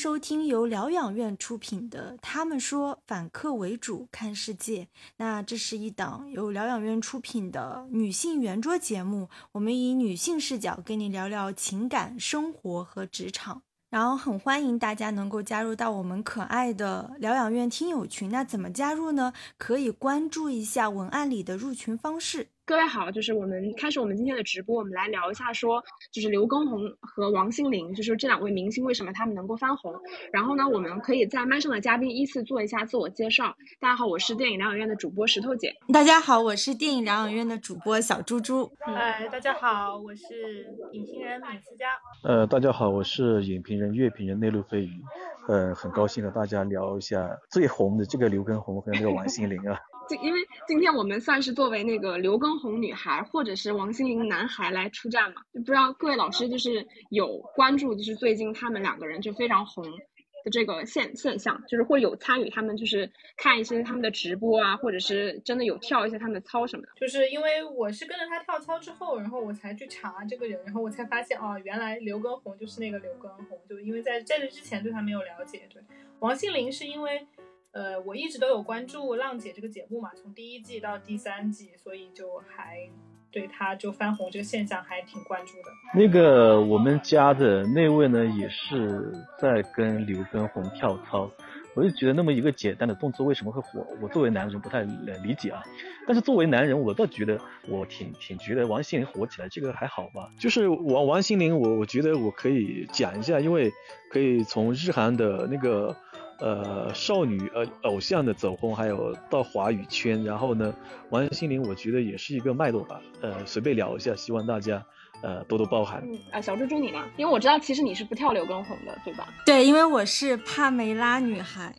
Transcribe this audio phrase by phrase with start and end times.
[0.00, 4.84] 收听由疗养院出品的《他们说反客为主看世界》。
[5.18, 13.60] 那这是一档由疗养院出品的女性圆桌节目，我们以女性视角跟你聊聊情感、生活和职场。
[13.90, 18.30] 然后很欢迎大家能够加入到我们可爱的疗养院听友群。
[18.30, 19.34] 那怎么加入呢？
[19.58, 22.48] 可以关注一下文案里的入群方式。
[22.70, 29.92] 各位好，就是我们开始我们今天的直播，我们来聊一下，说就是刘畊宏和王心凌，就是这两位明星为什么他们能够翻红。
[30.32, 33.56] 然后呢，我们可以在麦上的嘉宾依次做一下自我介绍。
[33.80, 35.74] 大家好，我是电影疗养院的主播石头姐。
[35.92, 38.70] 大家好，我是电影疗养院的主播小猪猪。
[38.82, 41.86] 哎，大家好，我是影评人马思佳。
[42.22, 45.02] 呃，大家好，我是影评人、乐评人内陆飞鱼。
[45.48, 49.76] 呃，很高兴和大家聊一下最红的这个刘畊宏和那个王心凌啊。
[50.16, 66.88] 因为今天我们算是作为那个刘畊宏女孩或者是王心凌男孩来出战嘛，就不知道各位老师就是有关注，就是最近他们两个人就非常红的这个现现象，就是会有参与他们就是看一些他们的直播啊，或者是真的有跳一些他们的操什么的。
[66.98, 75.68] 就是因为我是跟着他跳操之后，然后我才去查这个人，然后我才发现哦，原来刘畊宏就是那个刘畊宏，就因为在在这之前对他没有了解。
[75.72, 75.82] 对，
[76.20, 77.26] 王心凌是因为。
[77.72, 82.88] 呃，我一直都有关注《浪姐》这个节目嘛，从第一季到第三季，所以就还
[83.30, 85.70] 对她就翻红这个现象还挺关注的。
[85.94, 91.30] 那个我们家的那位呢，也是在跟刘畊宏跳操，
[91.76, 93.86] 我就觉得那么一个简单的动作为什么会火？
[94.02, 95.62] 我作为男人不太理解啊。
[96.08, 100.28] 但是作为男人，我倒觉得我挺挺觉得王心凌火起来这个还好吧。
[100.40, 103.72] 就是王王心凌，我我觉得我可以讲一下，因为
[104.10, 105.96] 可以从日韩的那个。
[106.40, 110.74] 呃，少女呃偶像的走红，还有到华语圈，然后呢，
[111.10, 113.00] 王心凌我觉得也是一个脉络吧。
[113.20, 114.82] 呃，随便聊一下，希望大家
[115.22, 116.02] 呃多多包涵。
[116.04, 116.98] 嗯啊，小猪猪你呢？
[117.16, 119.28] 因为我知道其实你是不跳刘畊宏的，对吧？
[119.44, 121.74] 对，因为我是帕梅拉女孩。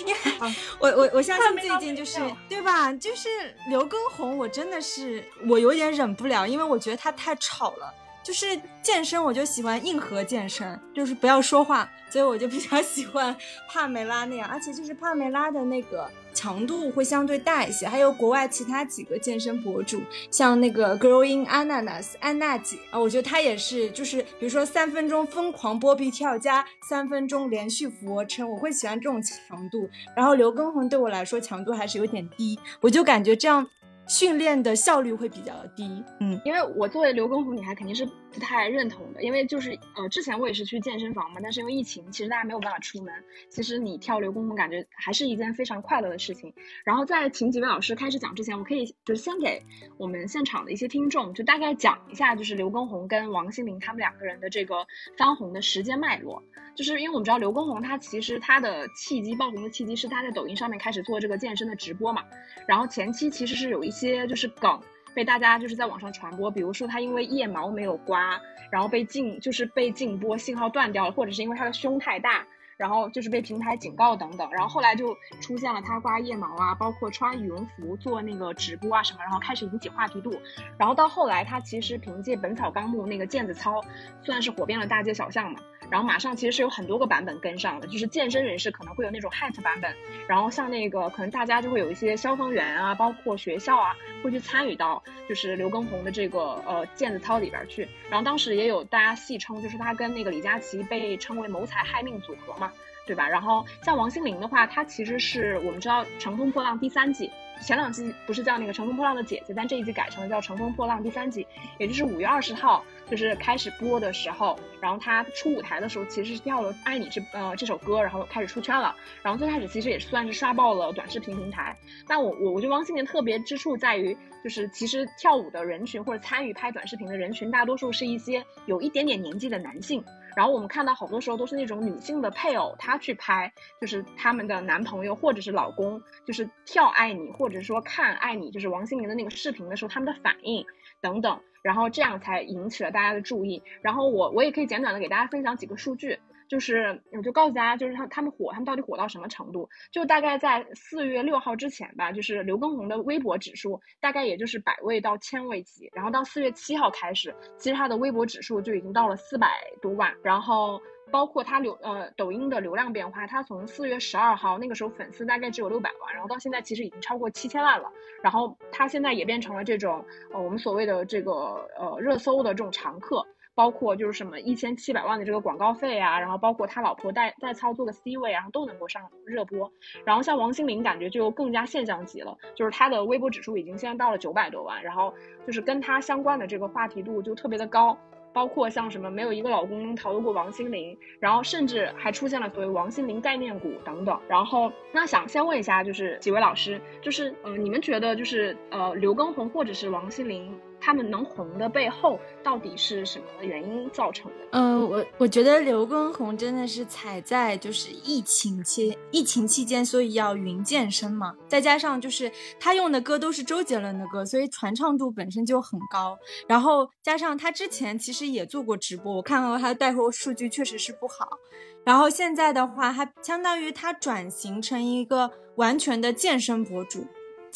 [0.06, 2.18] 因为我我我相信最近就是
[2.48, 2.90] 对吧？
[2.94, 3.28] 就是
[3.68, 7.92] 刘畊宏，我真的是我有点忍不了，因为我觉得他太吵了。
[8.28, 13.34] 就是健身，我就喜欢硬核健身，就是不要说话，所以我就比较喜欢
[13.70, 17.88] 帕梅拉那样，而且就是帕梅拉的那个强度会相对大一些。
[17.88, 29.88] 还有国外其他几个健身博主，像那个 Growing Ananas 安娜姐啊，我觉得她也是，就是比如说三分钟疯狂波比跳加三分钟连续俯卧撑，我会喜欢这种强度。
[30.14, 33.66] 然后刘畊宏对我来说强度还是有点低，我就感觉这样。
[34.08, 43.12] 训练的效率会比较低，嗯，因为我作为刘畊宏女孩肯定是不太认同的，因为就是呃之前我也是去健身房嘛，但是因为疫情，其实大家没有办法出门，
[43.48, 46.52] 其实你跳刘畊宏感觉还是一件非常快乐的事情。
[46.84, 49.62] 然后在请几位老师开始讲之前，我可以就是先给
[49.96, 54.86] 我们现场的一些听众就大概讲一下，就是刘畊宏跟王心凌他们两个人的这个
[55.16, 56.42] 翻红的时间脉络。
[56.76, 62.22] 就是因为我们知道刘畊宏他其实他的契机爆红的契机是他在抖音上面开始做这个健身的直播嘛，
[62.68, 64.80] 然后前期其实是有一些就是梗
[65.18, 68.40] 被大家就是在网上传播，比如说他因为腋毛没有刮，
[68.70, 72.46] 然后被禁就是被禁播信号断掉了，或者是因为他的胸太大，
[72.76, 80.32] 然后就是被平台警告等等，然后后来就出现了他刮腋毛啊，包括穿羽绒服做那个直播啊什么，然后开始引起话题度，
[80.78, 83.80] 然后到后来他其实凭借《本草纲目》那个毽子操，
[84.22, 85.58] 算是火遍了大街小巷嘛。
[85.90, 89.94] 然后马上其实是有很多个版本跟上的，就是健身人士可能会有那种 hat 版本，
[90.26, 97.88] 然后像那个可能大家就会有一些消防员啊，包括学校啊，会去参与到就是刘畊宏的这个呃毽子操里边去。
[98.10, 102.72] 然后当时也有大家戏称，就是他跟那个李佳琦被称为谋财害命组合嘛，
[103.08, 103.26] 对吧？
[103.26, 107.30] 然后像王心凌的话，她其实是我们知道《乘风破浪》第三季。
[107.60, 111.44] 前两季不是叫那个《乘风破浪的姐姐》，但这一季改成了叫《乘风破浪》第三季，
[111.78, 118.94] 也就是五月二十号，就是开始播的时候，然后她出舞台的时候，其实是跳了《爱你》这呃这首歌，然后开始出圈了。
[119.22, 121.76] 然后最开始其实也算是刷爆了短视频平台。
[122.06, 130.04] 但我我我觉得王心凌特别之处在于，就是其实跳舞的人群或者参与拍短视频的人群，大多数是一些有一点点年纪的男性。
[130.38, 140.64] 然后我们看到好多时候都是那种女性的配偶，她去拍，就是他们的男朋友或者是老公，就是跳《爱你》或者说看《爱你》，就是王心凌的那个视频的时候，他们的反应
[141.00, 143.60] 等等，然后这样才引起了大家的注意。
[143.82, 146.20] 然后我我也可以简短的给大家分享几个数据。
[146.48, 149.68] 就是，我就告诉大家，就是他他们火，他们到底火到什么程度？
[149.92, 159.48] 就大概在四月六号之前吧，就是刘畊宏的微博指数大概也就是百位到千位级，然后到四月七号开始，其实他的微博指数就已经到了四百
[159.82, 160.80] 多万，然后
[161.10, 167.92] 包括他流呃抖音的流量变化，他从四月十二号那个时候粉丝大概只有六百万，然后到现在其实已经超过七千万了，
[168.22, 173.26] 然后他现在也变成了这种呃我们所谓的这个呃热搜的这种常客。
[173.58, 179.72] 包括就是什么一千七百万的这个广告费啊，然后包括他老婆代代操作个 C 位，然后都能够上热播。
[180.04, 185.12] 然后像王心凌，感觉就更加现象级了，就是她的微博指数已经现在到了九百多万，然后
[185.44, 187.98] 就是跟她相关的这个话题度就特别的高。
[188.32, 194.20] 包括像什么没有一个老公能逃得过王心凌，然后甚至还出现了所谓王心凌概念股等等。
[194.28, 200.56] 然后那想先问一下，就是几位老师，就是呃，你们觉得就是呃，刘畊宏或者是王心凌？
[200.80, 204.46] 他们能红的背后到底是什么原因造成的？
[204.52, 216.16] 嗯，我我觉得刘畊宏真的是踩在就是疫情期疫情期间，所以要云健身嘛，再加上就是他用的歌都是周杰伦的歌，所以传唱度本身就很高。
[216.46, 221.38] 然后加上他之前其实也做过直播，我看到他的带货数据确实是不好。
[221.84, 227.06] 然后现在的话，他相当于他转型成一个完全的健身博主。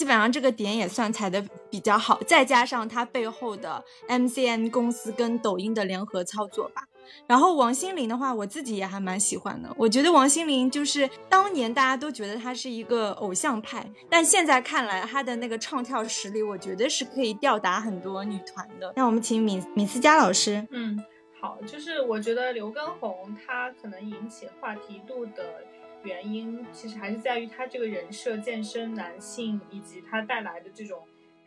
[0.02, 1.40] 基本上这个点也算踩的
[1.70, 6.82] 比较好，再加上它背后的 MCN 公司跟抖音的联合操作吧。
[7.28, 9.72] 然后王心凌的话，我自己也还蛮喜欢的。
[9.78, 18.92] 我觉得王心凌就是当年大家都觉得她是一个偶像派，但现在看来她的那个唱跳实力，我觉得是可以吊打很多女团的。
[18.96, 20.66] 那我们请米米思佳老师。
[20.72, 21.00] 嗯，
[21.40, 25.62] 好，就是我觉得刘畊宏他可能引起话题度的。
[26.04, 31.06] 原因其实还是在于他这个人设，健身男性，以及他带来的这种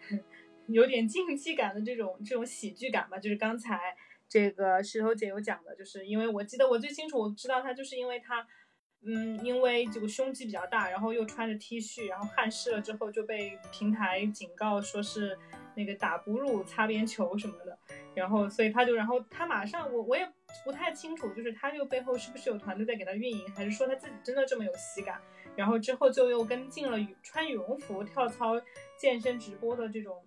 [0.68, 3.18] 有点竞技感的这种这种喜剧感吧。
[3.18, 3.96] 就是刚才
[4.28, 8.48] 这个石头姐有讲的，就是因为我记得我最清楚，我知道他就是因为他，
[9.06, 15.38] 嗯，因为这个胸肌比较大，然后又穿着 T 恤，然后汗湿了之后就被平台警告说是
[15.76, 17.78] 那个打哺乳擦边球什么的，
[18.16, 20.28] 然后所以他就，然后他马上我我也。
[20.64, 25.20] 不太清楚，就是他这个背后是不是有团队在给他运营，还是说他自己真的这么有喜感？
[25.56, 28.54] 然后之后就又跟进了羽穿羽绒服跳操
[28.98, 30.24] 健身直播的这种，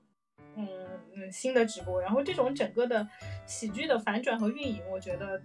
[0.56, 0.69] 嗯
[1.14, 2.00] 嗯新的直播。
[2.00, 3.06] 然后这种整个的
[3.46, 5.42] 喜剧的反转和运营，我觉得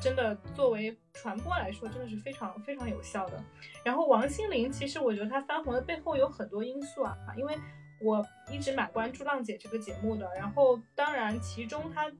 [0.00, 3.44] 真的作为传播来说，真的是非常非常有效的。
[3.84, 7.58] 然后王心凌，其实我觉得她翻红的背后有很多因素啊，因为
[8.00, 10.30] 我一直蛮关注浪姐这个节目的。
[10.34, 12.10] 然后当然其中她。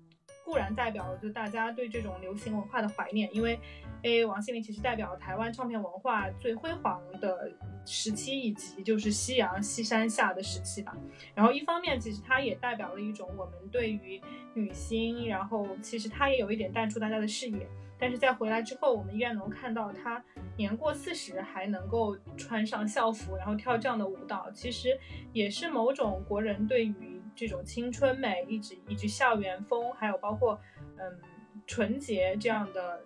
[0.50, 3.56] 固然代表了就大家对这种流行文化的怀念，因为
[4.02, 7.52] ，A 王心凌其实代表台湾唱片文化最辉煌的
[7.86, 10.92] 时期，以及就是夕阳西山下的时期吧。
[11.36, 14.20] 然后一方面，其实它也代表了一种我们对于
[14.54, 17.68] 女星，然后其实它也有一点淡出大家的视野。
[17.96, 20.20] 但是在回来之后，我们依然能看到她
[20.56, 24.98] 年过四十还能够穿上校服，然后跳这样的舞蹈，其实
[25.32, 27.19] 也是某种国人对于。
[27.34, 30.60] 这种青春美，一直以及校园风，还有包括
[30.96, 31.18] 嗯
[31.66, 33.00] 纯洁这样的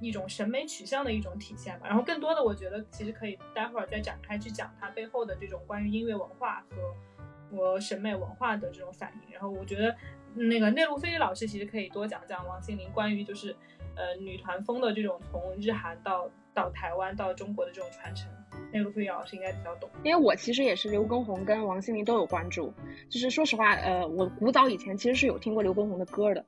[0.00, 1.86] 一种审美取向的一种体现吧。
[1.86, 6.76] 然后更多的，我觉得其实可以待会儿再展开去讲它背后的这种关于音乐文化和
[7.50, 9.32] 我审美文化的这种反应。
[9.32, 9.96] 然后我觉得
[10.34, 13.56] 那个内陆飞老师其实可以多讲讲王心凌关于就是
[13.96, 18.30] 呃女团风的这种从日韩到到台湾到中国的这种传承。
[18.72, 22.72] 那个费老师应该比较懂，因为我其实也是刘畊宏跟王心凌都有关注。
[23.08, 26.44] 就是说实话，呃，我古早以前其实是有听过刘畊宏的歌的，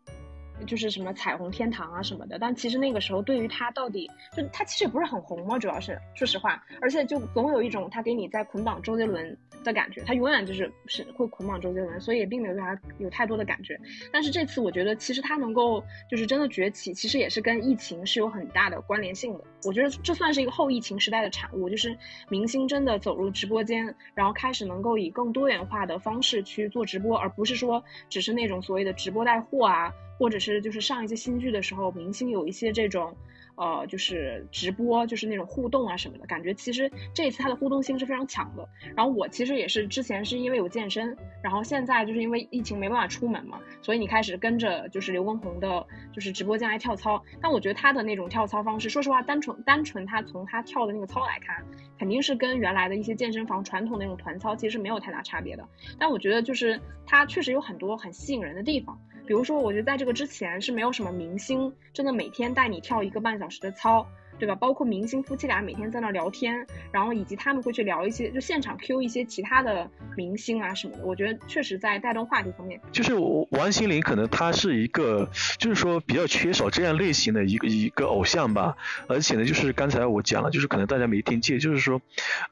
[0.66, 2.38] 就是什么彩虹天堂啊什么的。
[2.38, 9.36] 但其实那个时候对于他到底，就他其实也不是很红嘛，主要是说实话，而且就总有一种他给你在捆绑周杰伦。
[9.62, 13.78] 的感觉，他永远就是是会捆绑周杰伦，所以也并没有对他有太多的感觉。
[14.12, 19.44] 但是这次我觉得，其实他能够就是真的崛起，其实也是跟疫情是有很大的关联性的。
[19.64, 21.96] 我觉得这算是一个后疫情时代的产物，就是
[22.28, 33.16] 明星真的走入直播间，然后开始能够以更多元化的方式去做直播，而不是说只是那种所谓的直播带货啊，或者是就是上一些新剧的时候，明星有一些这种。
[33.62, 38.68] 呃，就是直播，就是那种互动啊什么的，感觉其实这一次它的互动性是非常强的。
[38.96, 47.22] 然后我其实也是之前是因为有健身，然后现在就是因为疫情没办法出门嘛，所以你开始跟着就是刘畊宏的，就是直播间来跳操。
[47.40, 51.64] 但我觉得他的那种跳操方式，说实话，单纯单纯他从他跳的那个操来看，
[52.00, 55.64] 肯定是跟原来的一些健身房传统那种团操其实没有太大差别的。
[56.00, 59.00] 但我觉得就是他确实有很多很吸引人的地方。
[59.32, 64.06] 比如说，我觉得在这个之前是没有什么明星真的每天带你跳一个半小时的操。
[64.38, 64.54] 对吧？
[64.54, 71.04] 包括明星夫妻俩每天在那聊天，然后以及他们会去聊一些，就现场 Q 一些其他的明星啊什么的。
[71.04, 73.14] 我觉得确实在带动话题方面，就是
[73.50, 78.76] 王心凌可能她是一个，就是说比较缺少这样类型的一个一个偶像吧。
[79.06, 82.00] 而且呢，就是刚才我讲了，就是可能大家没听见，就是说，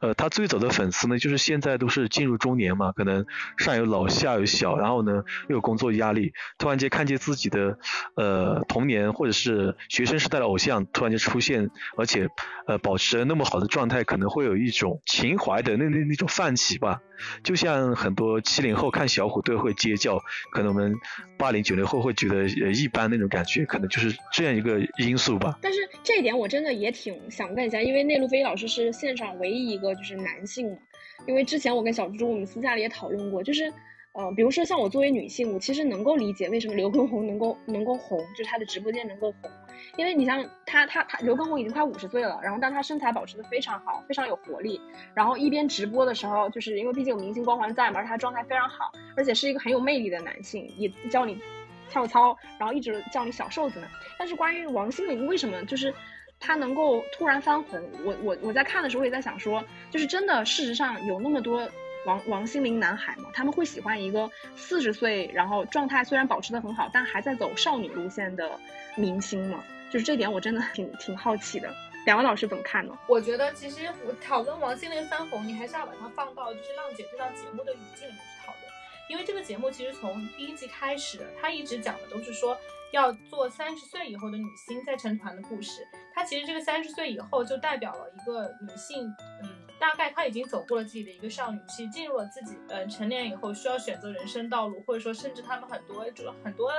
[0.00, 7.78] 呃，他最早的粉丝呢，就是现在都是进入中年嘛，可能上有老下有小，然后呢又有工作压力，突然间看见自己的
[8.14, 11.69] 呃童年或者是学生时代的偶像突然间出现。
[11.96, 12.28] 而且
[12.66, 17.00] 呃保持那么好的状态，可能会有一种情怀的那那那种泛起吧。
[17.44, 20.18] 就像很多七零后看小虎队会尖叫，
[20.52, 20.94] 可能我们
[21.36, 25.58] 八零九零后会觉得呃一般那种感觉，可能就是这样一个因素吧。
[25.60, 30.78] 但是这一点我真的也挺想问一下，因为内陆飞老师是线上唯一一个就是男性嘛。
[31.26, 33.72] 因为之前我跟小猪猪我们私下里也讨论过，就是。
[34.12, 39.48] 呃，比如说像我作为女性，我其实能够理解为什么刘畊宏能够能够红，就是他的直播间能够红，
[39.96, 44.80] 因为你像他他他刘畊宏已经快五十岁了，然后但他身材保持的非常好，非常有活力，
[45.14, 51.40] 然后一边直播的时候，就是因为毕竟有明星光环在嘛，而他状态非常好，而且是一个很有魅力的男性，也教你
[51.88, 53.86] 跳操，然后一直叫你小瘦子呢。
[54.18, 55.94] 但是关于王心凌为什么就是
[56.40, 61.64] 他能够突然翻红，我我我在看的时候我也在想说，就是真的事实上有那么多。
[62.06, 68.58] 王王心凌男孩嘛，他们会喜欢一个四十岁，然后状态虽然保持的很好，但还在走少女路线的
[68.96, 69.62] 明星嘛？
[69.90, 71.72] 就是这点我真的挺挺好奇的。
[72.06, 72.96] 两位老师怎么看呢？
[73.08, 78.62] 我觉得其实我讨论王心凌翻红，你还是要把它放到就是浪姐这档节目的语境里面去讨论，
[79.08, 82.56] 因为这个节目其实从第一季开始，它一直讲的都是说。
[82.92, 89.06] 要做三十岁以后的女星在成团的故事，它其实这个三十岁以后就代表了一个女性，
[89.44, 89.48] 嗯，
[89.80, 96.70] 大概她已经走过了自己的一个少女期，进入了自己，嗯，成年以后需要选择人生道路，或者说甚至他们很多就很多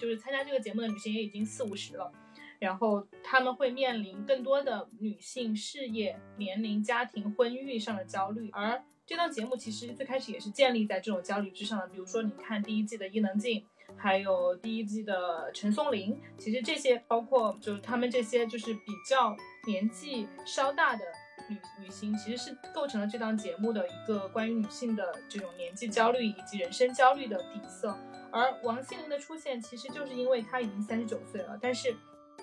[0.00, 2.12] 就是参加这个节目的女性也已经四五十了，
[2.58, 13.64] 然后他们会面临更多的女性事业、年龄、家庭、婚育上的焦虑，而这档节目其实最开始也是建立在这种焦虑之上的，比如说你看第一季的伊能静。
[13.96, 21.04] 还有第一季的陈松伶，其实这些包括就是他们这些就是比较年纪稍大的
[21.50, 27.94] 女女星，其实是构成了这档节目的一个关于女性的这种年纪焦虑以及人生焦虑的底色。
[28.30, 31.94] 而王心凌的出现，其实就是因为她已经三十九岁了，但是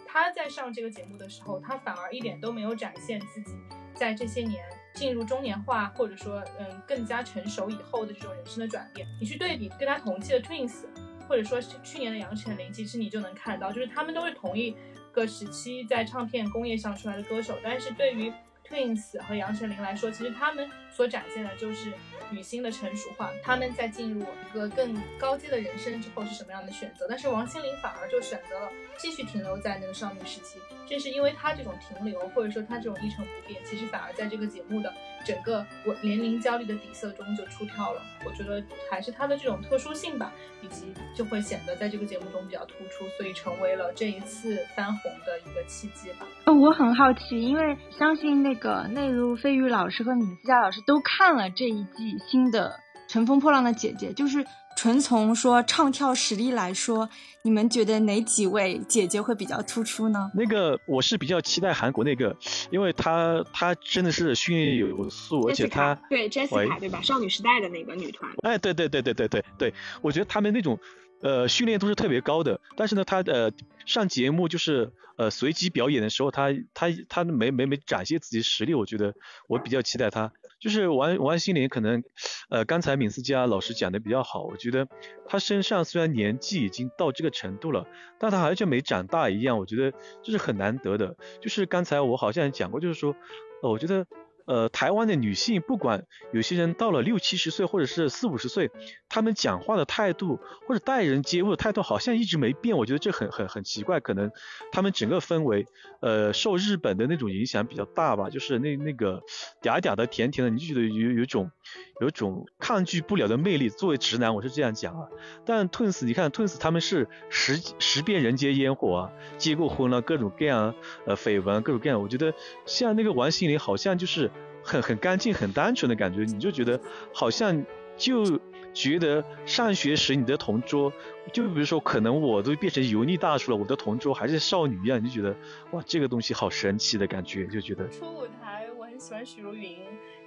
[0.05, 3.55] 她在上这个节目的时候，她反而一点都没有展现自己
[3.95, 9.07] 在这些年进入中年化或者说嗯更加成熟以后的这种人生的转变。
[9.19, 10.83] 你去对比跟她同期的 Twins。
[11.29, 14.73] 或者说是去年的杨丞琳，其实你就能看到，就是他们都是同一
[15.11, 18.31] 个时期在唱片工业上出来的歌手，但是对于
[18.69, 21.93] Twins 和杨丞琳来说，其实他们所展现的就是
[22.31, 30.57] 女星的成熟化，他们在进入一个更高阶的人生之后是什么样的选择，但是王心凌反而就选择了继续停留在那个少女时期。
[30.89, 34.91] 正是因为她这种停留，或者说她这种一成不变，其实反而在这个节目的
[35.23, 38.01] 整个我年龄焦虑的底色中就出跳了。
[38.25, 46.25] 我觉得还是她的这种特殊性吧，以及就会显得在这个节目中比较突出，所以成为了这一次翻红的一个契机吧。
[46.45, 52.79] 嗯，我很好奇，因为相信那个内陆飞宇老师和米思佳老师都看了这一季新的
[53.11, 54.43] 《乘风破浪的姐姐》，就是。
[54.79, 57.09] 纯从说唱跳实力来说，
[57.41, 60.29] 你们觉得哪几位姐姐会比较突出呢？
[60.35, 62.37] 那个我是比较期待韩国那个，
[62.69, 67.01] 因为她她真的是训练有素，而且她对 Jessica 对吧？
[67.01, 68.31] 少女时代的那个女团。
[68.43, 70.77] 哎，对对对对对对对，我觉得他们那种
[71.21, 73.51] 呃训练都是特别高的，但是呢，他呃
[73.85, 79.13] 上节目就是呃随机表演的时候，他他他没没没展现自己实力，我觉得
[79.47, 80.31] 我比较期待他。
[80.59, 82.03] 就是王王心凌可能，
[82.49, 84.87] 呃，刚才闵思佳老师讲的比较好，我觉得
[85.27, 87.85] 他身上虽然年纪已经到这个程度了，
[88.19, 91.15] 但他好像没长大一样，我觉得这是很难得的。
[91.41, 93.15] 就是刚才我好像讲过，就是说，
[93.61, 94.05] 呃，我觉得。
[94.47, 98.71] 呃，台湾的女性，不管有些人到了六七十岁，或者是四五十岁，
[99.09, 103.99] 她们讲话的态度或者待人接物的态度好像一直没变，我觉得这很很很奇怪。
[103.99, 104.31] 可能
[104.71, 105.65] 她们整个氛围，
[105.99, 109.21] 呃，受日本的那种影响比较大吧，就是那那个
[109.61, 111.51] 嗲嗲的、甜甜的，你就觉得有有种
[111.99, 113.67] 有种抗拒不了的魅力。
[113.69, 115.09] 作为直男，我是这样讲啊。
[115.45, 120.73] 但 Twins，你看 Twins 他们是十十遍人间烟火啊，结过婚了，各种各样
[121.05, 122.01] 呃绯闻，各种各样。
[122.01, 122.33] 我觉得
[122.65, 124.31] 像那个王心凌，好像就是。
[124.67, 126.79] 很很干净、很单纯的感觉，你就觉得
[127.13, 128.37] 好像就
[128.73, 130.91] 觉得上学时你的同桌，
[131.31, 135.33] 就比如说可能我都变成油腻大叔了，我的同桌还是少女一样，你就觉得
[135.71, 137.87] 哇，这个东西好神奇的感觉，就觉得。
[137.87, 139.79] 初舞台我很喜欢许茹芸，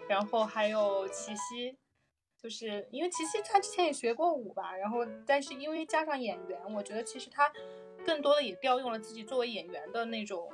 [0.09, 1.77] 然后还有齐溪，
[2.43, 7.53] 就是因为齐溪她之前也学过舞吧，然后但是因为加上演员，我觉得其实她
[8.07, 10.51] 更多的也调用了自己作为演员的那种。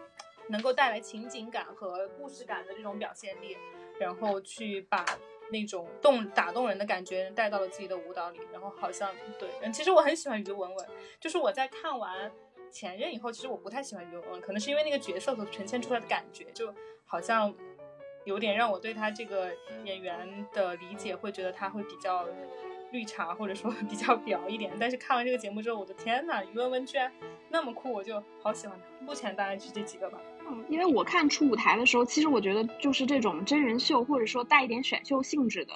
[0.48, 3.56] 能够带来情景感和故事感的这种表现力，
[3.98, 5.04] 然后去把
[5.50, 10.86] 那种动打动人的感觉带到了自己的舞蹈里，然后好像对，嗯，其实我很喜欢于文文，
[11.20, 12.30] 就是我在看完
[12.70, 16.72] 前任以后，其实我不太喜欢于文文，可能是因为那个角色所呈现出来的感觉，就
[17.04, 17.54] 好像
[18.24, 19.50] 有点让我对他这个
[19.84, 22.26] 演员的理解会觉得他会比较
[22.90, 24.76] 绿茶，或者说 比较表一点。
[24.80, 27.12] 但是看完这个节目之后，我的天呐，于文文居然
[27.50, 29.04] 那么酷，我就好喜欢他。
[29.04, 30.20] 目前大概是这几个吧。
[30.68, 35.72] 因为我看初舞台的时候，其实我觉得就是这种真人秀或者说带一点选秀性质的，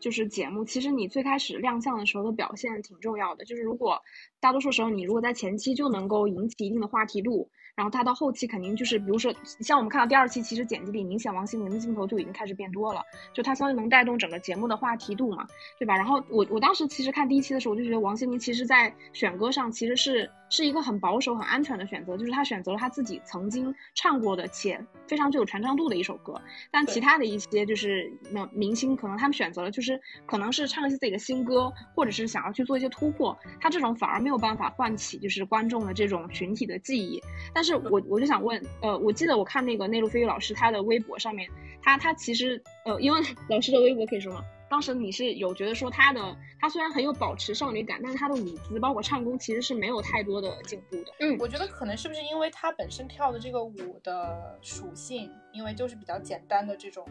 [0.00, 3.44] 就是节目，其实你最开始亮相的时候的表现挺重要的。
[3.44, 4.00] 就是如果
[4.40, 7.50] 大多数时候你如果在前期就能够引起一定的话题度。
[7.76, 9.30] 然后他到后期肯定就是，比如说
[9.60, 13.02] 像我们看到第二期，其实剪辑里明显王心凌的镜头就已经开始变多了，
[13.34, 15.46] 就他相当于能带动整个节目的话题度嘛，
[15.78, 15.94] 对吧？
[15.94, 26.40] 然后我我当时其实看第一期的时候，我就觉得王心凌其实在选歌上其实是是一个很保守、很安全的选择，就是他选择了他自己曾经唱过的且非常具有传唱度的一首歌。
[26.70, 37.22] 但其他的一些就是那明星，可能他们选择了就是可能是唱一些自己的新歌，或者是想要去做一些突破，他这种反而没有办法唤起就是观众的这种群体的记忆，
[37.52, 37.66] 但。
[37.66, 41.50] 是我我就想问，呃，我记得我看那个内陆飞鱼老师他的微博上面，
[41.82, 44.40] 他他其实呃，因为 老师的微博可以说吗？
[44.68, 51.12] 当时你是有觉得说他的他虽然很有保持少女感，但是他的舞姿包括唱功其实是没有太多的进步的。
[51.20, 57.06] 嗯，我觉得可能是不是因为他本身跳的这个舞的属性，因为就是比较简单的这种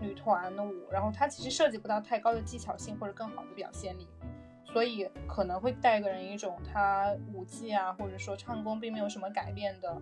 [0.00, 4.06] 女团的舞，然后它其实涉及不到太高的技巧性或者更好的表现力。
[4.70, 10.00] 所以可能会带给人一种他舞技啊，或者说唱功并没有什么改变的。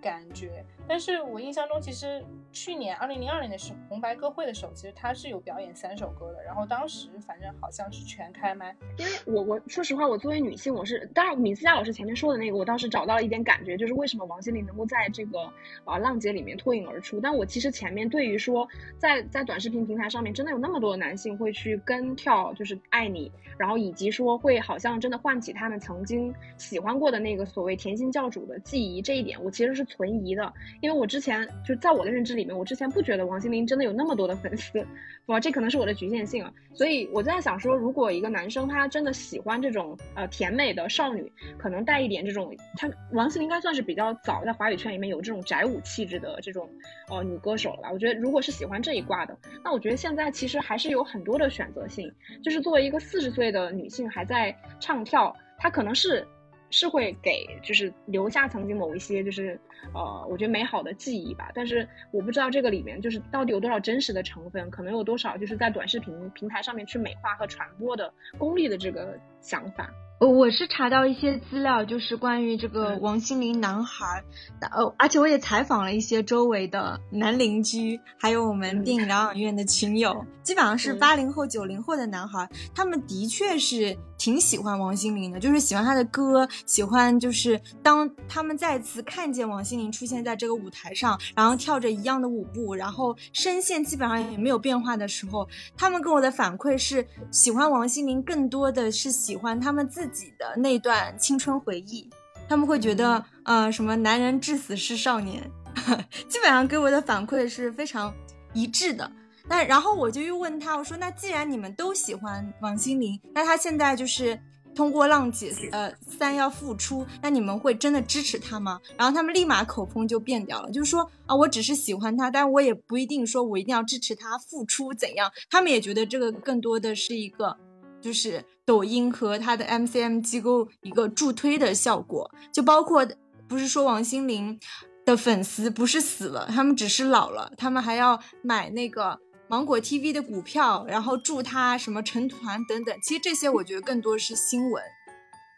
[0.00, 6.42] 感觉，但是我印象中，其实去年二零零二年的时候，红白歌会的时候，其实他是有表演三首歌的。
[6.44, 15.40] 然后当时反正好像是全开麦，因为我我说实话，我作为女性，我是当然米斯佳老师前面说的那个，我倒是找到了一点感觉，就是为什么王心凌能够在这个
[15.84, 17.18] 啊浪姐里面脱颖而出。
[17.20, 29.85] 但我其实前面对于说，在在短视频平台上面，真的有那么多的男性会去跟跳，就是爱你，然后以及说会好像真的唤起他们曾经喜欢过的那个所谓甜心教主的记忆，这一点我其实是。
[29.86, 34.86] 存疑的，因为我之前就在我的认知里面，我之前不觉得王心凌真的有那么多的粉丝，
[35.26, 36.52] 哇，这可能是我的局限性啊。
[36.74, 46.68] 所以我在想说，如果一个男生他真的喜欢这种呃甜美的少女，可能带一点这种，他王心凌应该算是比较早在华语圈里面有这种宅舞气质的这种
[47.08, 47.90] 呃女歌手了吧？
[47.92, 52.12] 我觉得如果是喜欢这一挂的，那我觉得现在其实还是有很多的选择性，
[52.42, 56.26] 就是作为一个四十岁的女性还在唱跳，她可能是。
[56.70, 59.58] 是会给，就是留下曾经某一些，就是
[59.94, 61.50] 呃，我觉得美好的记忆吧。
[61.54, 69.90] 但是我不知道这个里面就是到底有多少真实的成分，可能有多少就是在短视频平台上面去美化和传播的功利的这个想法。
[70.18, 74.24] 呃，我是查到一些资料，就是关于这个王心凌男孩，
[74.62, 100.06] 呃，而且我也采访了一些周围的男邻居，还有我们电影疗养院的群友，基本上是八零后、九零后的男孩，他们的确是挺喜欢王心凌的，就是喜欢她的歌，喜欢就是当他们再次看见王心凌出现在这个舞台上，然后跳着一样的舞步，然后声线基本上也没有变化的时候，他们给我的反馈是喜欢王心凌，更多的是喜欢他们自。
[100.06, 102.08] 自己的那段青春回忆，
[102.48, 105.50] 他们会觉得，呃，什么男人至死是少年，
[106.28, 108.14] 基本上给我的反馈是非常
[108.54, 109.10] 一致的。
[109.48, 114.38] 那然后我就又问他，我说，那既然你们都喜欢王心凌，那她现在就是
[114.74, 118.80] 通过浪姐呃三要复出，那你们会真的支持她吗？
[118.96, 125.30] 然后他们立马口风就变掉了，就是说啊，我只是喜欢她，但我也不一定说我一定要支持她复出怎样。
[125.48, 127.56] 他们也觉得这个更多的是一个。
[127.98, 133.04] 就是抖音和他的 MCM 机构一个助推的效果，就包括
[133.48, 134.60] 不是说王心凌
[135.04, 142.98] 的粉丝不是死了，他们只是老了，他们还要买那个芒果 TV 的股票，然后助他什么成团等等。
[143.02, 144.82] 其实这些我觉得更多是新闻，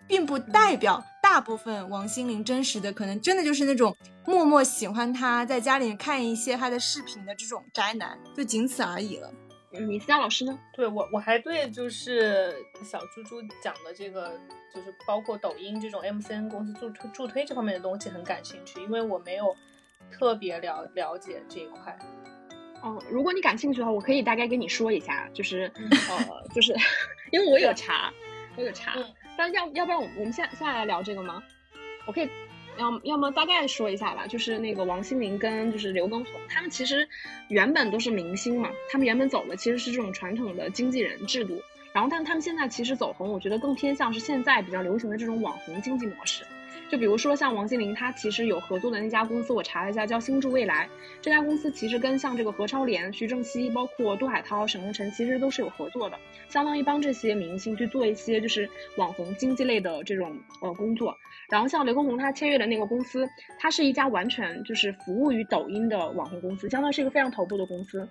[0.06, 3.96] 并不代表大部分王心凌真实的可能真的就是那种
[4.26, 9.32] 默默喜欢他在家里面看一些他的视频的这种宅男，就仅此而已了。
[9.70, 10.58] 米斯佳老师呢？
[10.72, 14.32] 对我，我还对就是小猪猪讲的这个，
[14.74, 19.54] 就是包括抖音这种 MCN 公司助推助推这方面的东西很感兴趣，因为我没有
[20.10, 21.98] 特别了了解这一块。
[22.82, 25.70] 哦，如果你感兴趣的话，我可以大概跟你说一下，就是
[26.08, 26.74] 呃，就是
[27.30, 28.12] 因为我有查，
[28.56, 28.94] 我有查，
[29.36, 31.42] 但要要不然我我们现现在来聊这个吗？
[32.06, 32.28] 我可以。
[32.78, 37.08] 要要么大概说一下吧，就是那个王心凌跟就是刘畊宏，他们其实
[37.48, 41.60] 原本都是明星嘛，他们原本走的其实是这种传统的经纪人制度，
[41.92, 46.44] 然后但他们现在其实走红，我觉得更偏向是现在比较流行的这种网红经济模式。
[46.90, 50.88] 就比如说像王心凌，她其实有合作的那家公司，我查了一下，叫星筑未来。
[51.20, 61.14] 这家公司其实跟像这个何超莲、徐正熙，包括杜海涛、沈梦辰，其实都是有合作的，相当于帮这些明星去做一些就是网红经济类的这种呃工作。
[61.50, 68.08] 然后像刘畊宏他签约的那个公司，它是一家完全就是服务于抖音的网红公司，相当于是一个非常头部的公司。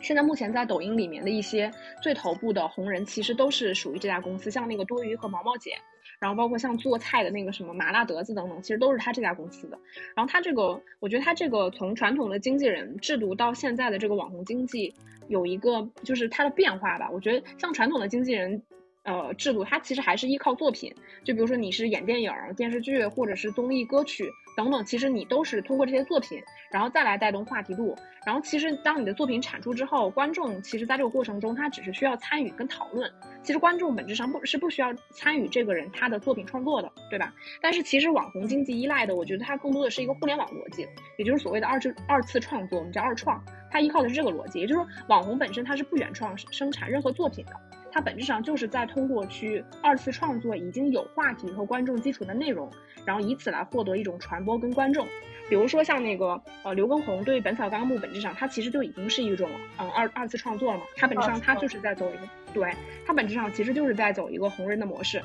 [0.00, 1.70] 现在目前在抖音里面的一些
[2.02, 5.72] 最头部的红人，其实都是属于这家公司，像那个多鱼和毛毛姐。
[6.20, 9.78] 然后包括像做菜的那个什么麻辣德子等等，其实都是他这家公司的。
[10.14, 14.94] 然后他这个，我觉得他这个从传统的经纪人制度到现在的这个网红经济，
[15.26, 17.10] 有一个就是它的变化吧。
[17.10, 18.62] 我觉得像传统的经纪人。
[19.02, 26.38] 呃，制度它其实还是依靠作品，就比如说你是演电影、电视剧或者是综艺歌曲等等，其实你都是通过这些作品，
[26.70, 27.96] 然后再来带动话题度。
[28.26, 33.10] 然后其实当你的作品产出之后，观众其实在这个过程中他只是需要参与跟讨论。
[33.42, 37.32] 其实观众本质上不是不需要参与这个人他的作品创作的，对吧？
[37.62, 47.52] 但是其实网红经济依赖的，我觉得它更多的是一个互联网逻辑，也就是所谓的二次二次创作，我们叫二创，它依靠的是这个逻辑，也就是说网红本身它是不原创生产任何作品的。
[47.92, 52.70] 它本质上就是在通过去二次创作已经有话题和观众基础的内容，
[53.04, 55.06] 然后以此来获得一种传播跟观众。
[55.48, 60.84] 比如说像那个呃刘畊宏对《本草纲目》，本质上它其实就已经是一种嗯二二次创作了嘛。
[60.96, 62.20] 它本质上它就是在走一个，
[62.54, 62.72] 对，
[63.04, 65.20] 它本质上其实就是在走一个红人的模式。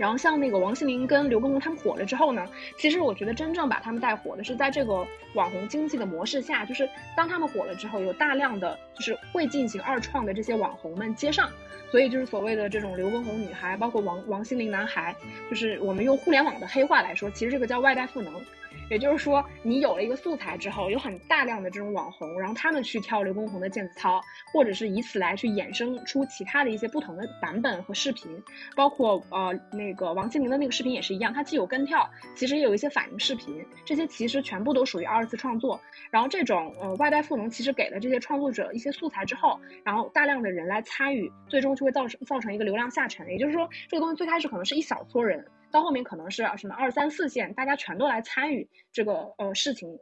[0.00, 2.46] 然后像那个王心凌跟刘畊宏他们火了之后呢，
[2.78, 11.50] 其实我觉得真正把他们带火的是在这个网红经济的模式下，就是当他们火了之后，有大量的就是会进行二创的这些网红们接上。
[11.90, 15.14] 所以就是所谓的这种刘畊宏女孩，包括王王心凌男孩，
[15.50, 18.32] 就是我们用互联网的黑话来说，其实这个叫外带赋能。
[18.90, 24.20] 也就是说，你有了一个素材之后，有很大量的这种网红，然后他们去跳刘畊宏的毽子操，
[24.52, 28.30] 或者是以此来去衍生出其他的一些不同的版本和视频，
[28.74, 35.80] 包括呃那个王心凌的那个视频也是一样，它既有跟跳，其实也有一些反应视频，这些其实全部都属于二次创作。
[36.10, 43.28] 然后这种呃外带赋能，其实给了这些创作者一些素材之后，然后大量的人来参与，最终就会造成造成一个流量下沉。
[43.28, 45.46] 也就是说，这个东西最开始可能是一小撮人。
[45.70, 49.98] 到后面可能是什么二三四线，大家全都来参与这个呃事情，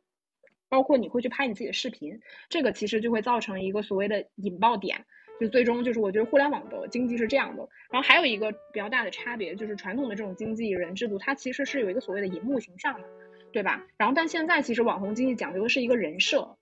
[0.68, 5.06] 包括你会去拍你自己的视频，这个其实就会造成一个所谓的引爆点，
[5.40, 7.68] 就最终就是我觉得互联网的经济是这样的。
[7.90, 13.08] 然后还有一个比较大的差别就是传统的这种经纪人制度，它其实是有一个所谓的银幕形象的，
[13.52, 13.86] 对吧？
[13.96, 16.57] 然后但现在其实网红经济讲究的是一个人设，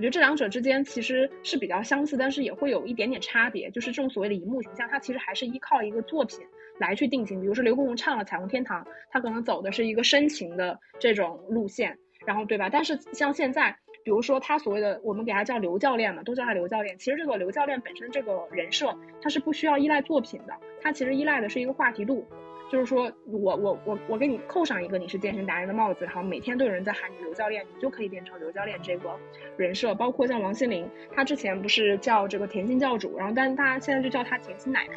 [0.00, 6.38] 我觉得这两者之间其实是比较相似，但是也会有一点点差别，就是这种所谓的荧幕形象，它其实还是依靠一个作品。
[6.78, 12.70] 来去定型，比如说刘畊宏唱了《彩虹天堂》，他可能走的是一个深情的这种路线，然后对吧？
[12.70, 16.96] 但是像现在，比如说他所谓的我们给他叫刘教练嘛，都叫他刘教练。
[16.96, 22.26] 其实这个刘教练本身这个人设，他是不需要依赖作品的，他其实依赖的是一个话题度，
[22.70, 29.18] 就是说我我我我给你扣上一个你是健身达人的帽子，然后每天都有人在喊你刘教练，你就可以变成刘教练这个
[29.56, 29.92] 人设。
[29.94, 34.94] 包括像王心凌，她之前不是叫这个甜心教主，然后但是大家现在就叫她甜心奶奶。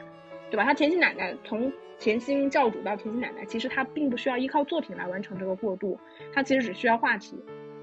[0.51, 0.63] 对吧？
[0.63, 5.97] 她甜心奶奶从甜心教主到甜心奶奶，其实她并不需要依靠作品来完成这个过渡，
[6.31, 7.35] 她其实只需要话题。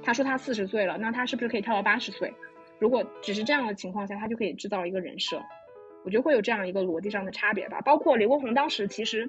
[0.04, 2.32] 她说她四十岁了，那她是不是可以跳到八十岁？
[2.78, 5.42] 如果只是这样的情况下，她就可以制造一个人设。
[6.04, 7.80] 我觉得会有这样一个逻辑上的差别吧。
[7.80, 9.28] 包括刘畊宏当时其实。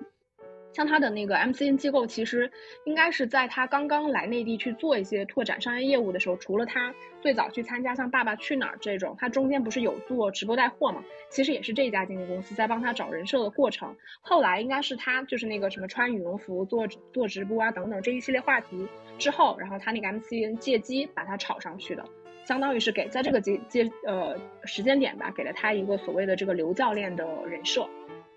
[0.74, 2.52] 像他的那个 MCN 机构，其实
[2.86, 11.04] 应该是在他刚刚来内地去做一些拓展商业业务的时候，除了他最早去参加像《爸爸去哪儿》这种，他中间不是有做直播带货嘛？
[11.30, 13.96] 其实也是这家经纪公司在帮他找人设的过程。
[14.22, 22.06] 后来应该是他就是那个什么穿羽绒服做做直播啊等等这一系列话题之后，然后他那个 MCN 借机把他炒上去的，
[22.46, 27.88] 相当于是给在这个阶阶呃时间点吧，给了他一个所谓的这个刘教练的人设，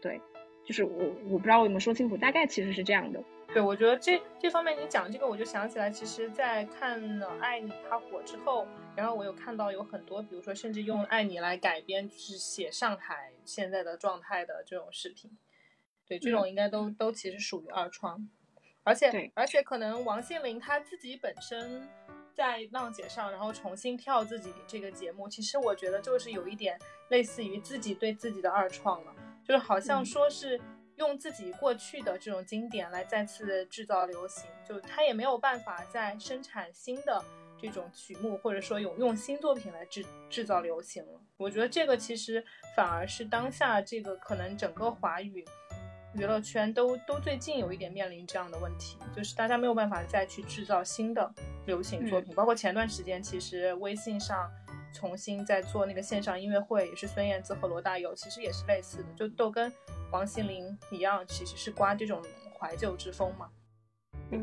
[0.01, 0.21] 对。
[0.65, 3.23] 就是我我不知道我有没有说清楚，大概其实是这样的。
[3.53, 15.31] 对，我觉得这这方面你讲这个，我就想起来，其实，在看了《爱你》它火之后，然后我有看到有很多，比如说甚至用《爱你》来改编，就是写上海现在的状态的这种视频。
[16.09, 18.29] 对，这种应该都都其实属于二创，
[18.83, 21.89] 而且而且可能王心凌她自己本身
[22.35, 26.77] 在浪姐上，然后重新跳自己这个节目，其实我觉得就是有一点
[27.11, 29.15] 类似于自己对自己的二创了。
[29.47, 30.61] 就是好像说是
[30.97, 37.23] 用自己过去的这种经典来再次制造流行，就他也没有办法再生产新的
[37.61, 41.21] 这种曲目，或者说有用新作品来制制造流行了。
[41.37, 42.45] 我觉得这个其实
[42.77, 45.45] 反而是当下这个可能整个华语
[46.15, 51.31] 娱乐圈都都最近有一点面临这样的问题，就是大家没有办法再去制造新的
[51.67, 54.51] 流行作品，包括前段时间其实微信上。
[54.95, 59.71] 重新在做那个线上音乐会，也是孙燕姿和罗大佑，其实也是类似的，就都跟
[60.13, 62.23] 王心凌一样，其实是刮这种
[62.59, 63.51] 怀旧之风嘛。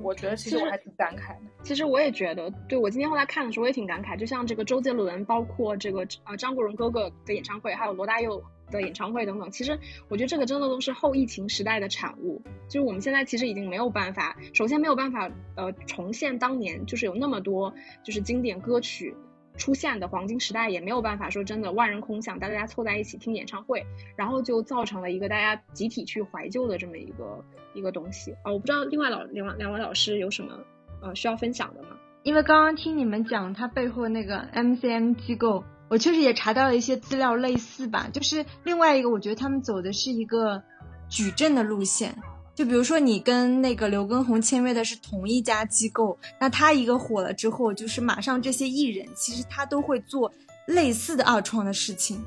[0.02, 1.50] 我觉得其实我还挺感慨的。
[1.64, 4.18] 其实我也觉得，对我今天后来看的时候，我也挺感慨。
[4.18, 12.42] 就像这个周杰伦，包括这个呃张国荣哥哥的演唱会，还有罗大佑的演唱会等等，其实我觉得这个真的都是后疫情时代的产物。
[12.70, 19.16] 就是我们现在其实已经没有办法，首先没有办法呃重现当年就是有那么多就是经典歌曲。
[19.58, 23.86] 出现的黄金时代也没有办法说真的万人空巷，大家凑在一起听演唱会，
[24.16, 28.52] 然后就造成了一个大家集体去怀旧的这么一个一个东西啊。
[28.52, 30.58] 我不知道另外老两两位老师有什么
[31.02, 31.90] 呃需要分享的吗？
[32.24, 38.10] 因为刚刚听你们讲它背后那个 MCM 机构，我确实也查到了一些资料，类似吧。
[38.14, 40.64] 就是另外一个，我觉得他们走的是一个
[41.10, 42.16] 矩阵的路线。
[42.62, 50.32] 就比如说你跟那个刘畊宏签约的是同一家机构，那他一个火了之后，就是马上这些艺人其实他都会做
[50.68, 52.24] 类似的二创的事情，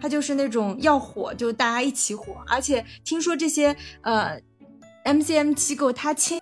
[0.00, 4.36] 他就是那种要火就大家一起火，而且听说这些呃
[5.04, 6.40] MCM 机构他签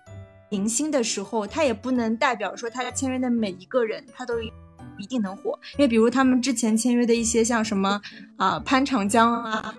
[0.49, 8.01] 明星的时候，他也不能代表说他签约的每一个人他都一定能火，因为比如他们之前签约的一些像什么
[8.37, 9.75] 啊潘长江啊。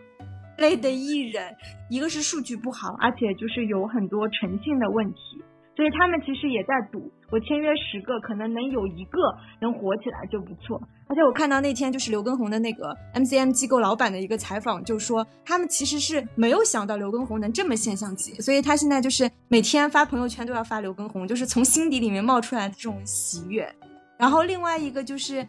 [0.58, 1.54] 类的艺人，
[1.90, 5.42] 一个是数据不好，而且就是有很多诚信的问题，
[5.76, 9.20] 所以他们其实也在赌，我签约十个，可能能有一个
[9.60, 10.80] 能火起来就不错。
[11.08, 23.72] 而且我看到那天就是刘畊宏的那个 MCM 机构老板的一个采访，就说他们其实是没有想到刘畊宏能这么现象级，所以他现在就是每天发朋友圈都要发刘畊宏，就是从心底里面冒出来的这种喜悦。
[24.18, 25.46] 然后另外一个就是，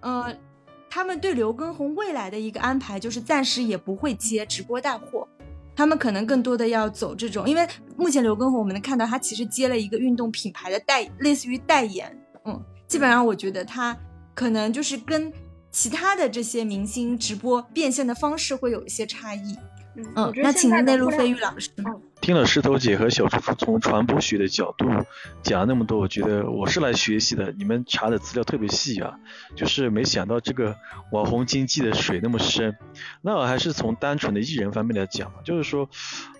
[0.00, 0.34] 呃。
[0.90, 5.26] 他们对刘畊宏未来的一个安排就是暂时也不会接直播带货，
[5.76, 13.96] 他们可能更多的要走这种，因为目前刘畊宏我们能看到他其实接了一个运动品牌的代，类似于代言，嗯，基本上我觉得他
[14.34, 15.32] 可能就是跟
[15.70, 19.56] 其他的这些明星直播变现的方式会有一些差异。
[20.14, 21.70] 嗯，那请内陆飞玉老师。
[22.20, 24.86] 听了石头姐和小猪猪从传播学的角度
[25.42, 27.52] 讲那么多，我觉得我是来学习的。
[27.52, 29.18] 你们查的资料特别细啊，
[29.54, 30.76] 就是没想到这个
[31.12, 32.76] 网红经济的水那么深。
[33.22, 35.88] 那我还是从单纯的艺人方面来讲，就是说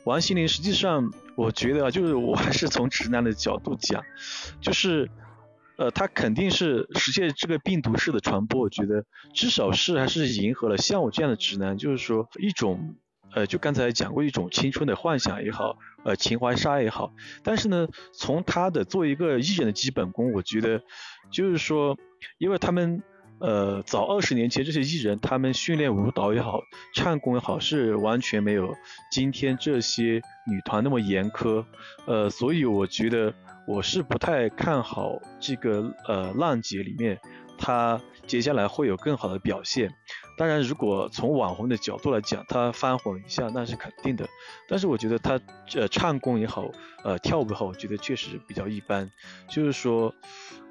[0.05, 4.03] 王心凌实际上，我觉得啊，就是我还是从直男的角度讲，
[4.61, 5.09] 就是
[5.77, 8.63] 呃，他肯定是实现这个病毒式的传播。
[8.63, 12.97] 我觉得至少是还是迎合了像我这样的直男，就是说一种。
[13.35, 17.13] 呃，就刚才讲过一种青春的幻想也好，呃，情怀杀也好，
[17.43, 20.83] 但是呢，从他的作为一个艺人的基本功，我觉得
[21.31, 21.99] 就是说，
[22.39, 23.03] 因为他们
[23.39, 26.63] 呃早二十年前这些艺人，他们训练舞蹈也好，
[26.95, 28.75] 唱功也好，是完全没有
[29.11, 31.65] 今天这些女团那么严苛，
[32.07, 33.35] 呃，所以我觉得
[33.67, 37.21] 我是不太看好这个呃浪姐里面，
[37.59, 39.93] 她接下来会有更好的表现。
[40.39, 44.29] 当然，如果从网红的角度来讲，他翻火了一下，那是肯定的。
[44.69, 45.41] 但是我觉得他
[45.75, 46.71] 呃唱功也好，
[47.03, 49.11] 呃跳舞也好，我觉得确实比较一般。
[49.49, 50.15] 就是说，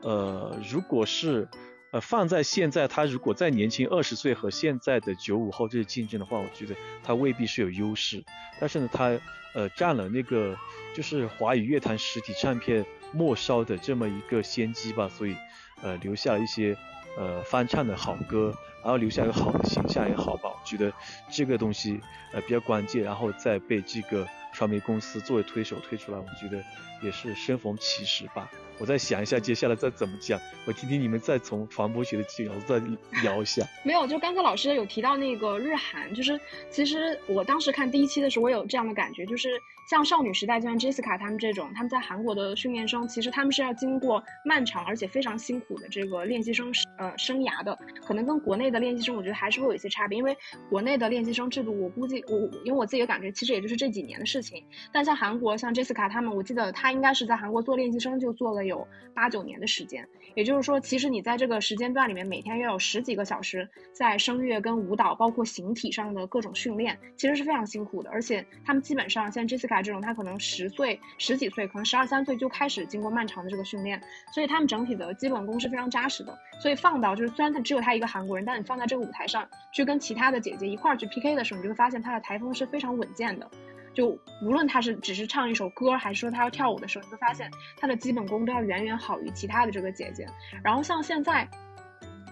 [0.01, 1.49] 呃，如果是
[1.91, 8.23] 呃放在现在，他如果再年轻二十岁和现在的九五后这些竞争的话，我觉得他未必是有优势。
[8.61, 9.19] 但是呢，他
[9.53, 10.57] 呃占了那个
[10.95, 15.35] 就是华语乐坛实体唱片末梢的这么一个先机吧，所以
[15.81, 16.77] 呃留下了一些
[17.17, 18.53] 呃翻唱的好歌。
[18.83, 20.93] 然后留下一个好的形象也好吧，我觉得
[21.29, 21.99] 这个东西
[22.31, 26.63] 呃比较关键，然后再被这个传媒公司作为推手推出来，我觉得
[27.01, 28.49] 也是生逢其时吧。
[28.79, 32.79] 我再想一下接下来再怎么讲，我听听你们再从传播学的角度再
[33.21, 33.65] 聊一下。
[33.83, 39.49] 没有，就刚才老师有提到那个日韩，就是其实我当时看第一期的时候，我有这样的感觉，就是。
[39.89, 50.17] 像少女时代，就像 Jessica 他们这种，他们在韩国的训练生，其实他们是要经过漫长而且非常辛苦的这个练习生呃生涯的，可能跟国内的练习生，我觉得还是会有一些差别。
[50.17, 50.35] 因为
[50.69, 54.61] 国内的练习生制度，我估计我因为我自己的感觉，其实也就是这几年的事情。
[54.91, 60.07] 但像韩国，像 Jessica 他们，我记得他应该是在韩国做练习生就做了有八九年的时间。
[60.35, 68.11] 也就是说，其实你在这个时间段里面，每天要有十几个小时在声乐跟舞蹈，包括形体上的各种训练，其实是非常辛苦的。
[68.11, 69.77] 而且他们基本上像 Jessica。
[69.87, 74.01] 这种他可能十岁、十几岁，可能十二三岁就开始经过漫长的这个训练，
[74.33, 76.37] 所以他们整体的基本功是非常扎实的。
[76.59, 83.49] 所以放到就是虽然他只有他一个韩国人，但你放在这个舞台上去跟其他的姐姐一块儿去 PK 的时候，你就会发现他的台风是非常稳健的。
[83.97, 84.09] 就
[84.43, 90.27] 无论他是只是唱一首歌，还是说他要跳舞的时候，你会发现他的基本功都要远远好于其他的这个姐姐。
[90.63, 91.49] 然后像现在。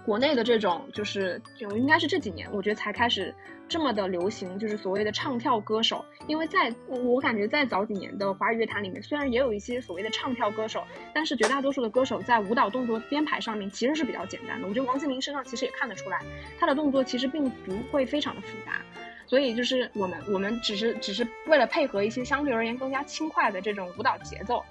[0.06, 3.34] 国内的这种就是就应该是这几年，我觉得才开始
[3.68, 6.06] 这么的流行，就是所谓的唱跳歌手。
[6.28, 14.68] 因为在我感觉在早几年的华语乐坛里面，虽然也有一些所谓的唱跳歌手，但是绝大多数的歌手在舞蹈动作编排上面其实是比较简单的。
[14.68, 16.20] 我觉得王心凌身上其实也看得出来，
[16.60, 18.80] 她的动作其实并不会非常的复杂。
[19.28, 24.64] 所以就是我们我们只是只是为了配合一些相对而言更加轻快的这种舞蹈节奏。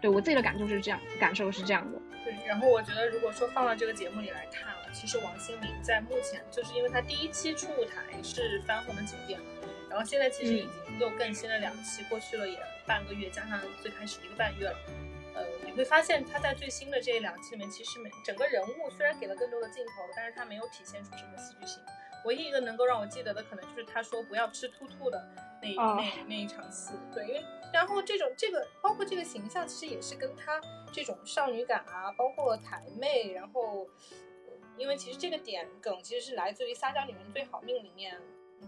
[0.00, 1.98] 对我自己的感受是这样，感受是这样的。
[2.24, 9.38] 对，然后我觉得如果说放到这个节目里来看了，其实王心凌在目前就是因为她第一期出舞台是翻红的景点，
[9.88, 14.76] 然后现在其实已经又更新了两期，过去了也半个月，加上最开始一个半月了，
[15.34, 21.80] 呃，你会发现他在最新的这两期里面，其实每整个人物虽然给了更多的镜头，但是他没有体现出什么戏剧性。
[22.24, 25.28] 唯一一个能够让我记得的，可能就是他说不要吃兔兔的
[25.60, 26.92] 那那那一场戏。
[27.12, 30.60] 对，因为然后这种这个包括这个形象，其实也是跟他
[30.92, 33.88] 这种少女感啊，包括台妹，然后
[34.76, 38.16] 因为其实这个点梗其实是来自于《撒娇女人最好命》里面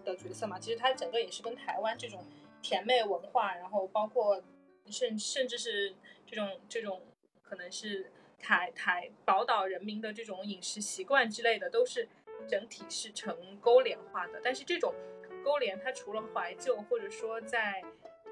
[0.04, 2.26] 的角色嘛，其实它整个也是跟台湾这种
[2.60, 4.42] 甜妹文化，然后包括
[4.90, 5.94] 甚甚至是
[6.26, 7.02] 这种这种
[7.42, 12.08] 可能是台台宝岛人民的这种饮食习惯之类的，都是。
[12.48, 14.94] 整体是呈勾连化的，但是这种
[15.44, 17.82] 勾连，它除了怀旧，或者说在，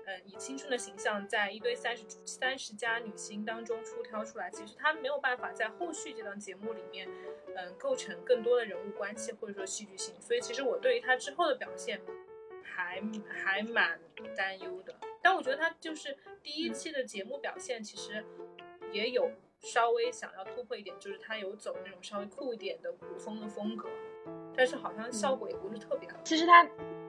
[0.06, 7.08] 嗯，以青春的形象在一堆三十三十加女星当中出挑出来，其实它没有办法在后续这档节目里面，
[7.56, 10.14] 嗯，构成更多的人物关系或者说戏剧性。
[10.20, 12.00] 所以其实我对于他之后的表现
[12.62, 14.00] 还还蛮
[14.36, 14.94] 担忧的。
[15.22, 18.24] 但我觉得他就是第一期的节目表现，其实
[18.90, 19.30] 也有。
[19.62, 23.88] 稍微想要突破一点，就是他有走那种稍微酷一点的古风的风格，
[24.56, 26.16] 但是好像效果也不是特别好。
[26.24, 26.66] 其实他，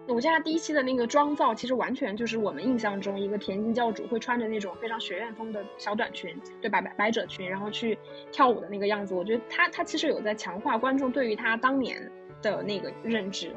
[0.07, 6.79] 我记得他第一期的那个妆造，其实完全就是我们印象中一个田径教主会穿着那种非常学院风的小短裙，对吧？
[6.79, 7.97] 百百褶裙，然后去
[8.31, 9.15] 跳舞的那个样子。
[9.15, 12.11] 我觉得他他其实有在强化观众对于他当年
[12.41, 13.51] 的那个认知。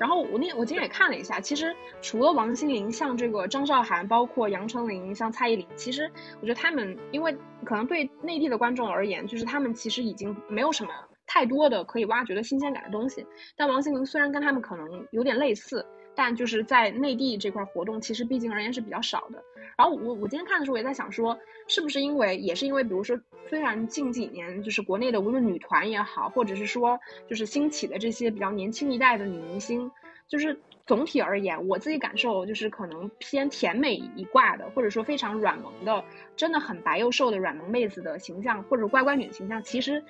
[0.00, 6.10] 然后我那我今天也看了一下，其实除了王心凌，像这个张韶涵，包括杨丞琳，像蔡依林，其实
[6.40, 7.36] 我觉得他们，因为
[7.66, 10.90] 可能对内地的观众而言，就是他们其实已经没有什么
[11.26, 13.26] 太多的可以挖掘的新鲜感的东西。
[13.58, 19.42] 但王心凌虽然跟他们可能有点类似，但就是在内地这块活动，其实毕竟而言是比较少的。
[19.76, 23.18] 然后我我今天看的时候我也在想说，是不是因为也是因为，比如说，
[23.48, 29.90] 虽然近几年就是国内的无论女团也好，或者是说就是兴起的这些比较年轻一代的女明星。
[30.28, 36.04] 就是总体而言，我自己感受就是可能偏甜美一挂的，或者说非常软萌的，
[36.36, 40.04] 真的很白又瘦的软萌妹子的形象，或者乖乖女的形象，其实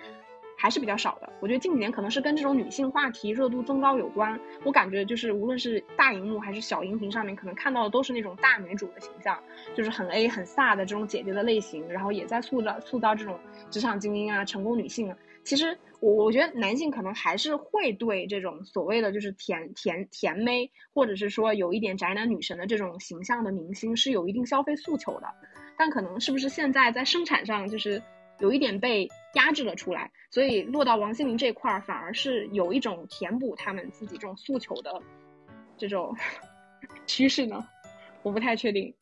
[0.60, 1.32] 还是比较少的。
[1.40, 4.38] 我觉得近几年可能是跟这种女性话题热度增高有关。
[4.62, 9.42] 我感觉就是无论是大荧幕还是小荧屏上面，可能看到的都是那种大女主的形象，
[9.74, 15.16] 就是很 A 很飒的这种姐姐的类型，然后也在塑造塑造这种职场精英啊、成功女性啊。
[15.42, 15.78] 其实。
[16.02, 25.26] 我我觉得男性可能还是会对这种所谓的就是甜甜甜妹，或者是说有一点宅男女神的这种形象的明星是有一定消费诉求的，
[25.76, 28.02] 但可能是不是现在在生产上就是
[28.40, 35.00] 有一点被压制了出来，所以落到王心凌这块儿反而是有一种填补他们自己这种诉求的
[35.78, 36.16] 这种
[37.06, 37.64] 趋势呢？
[38.22, 38.92] 我不太确定。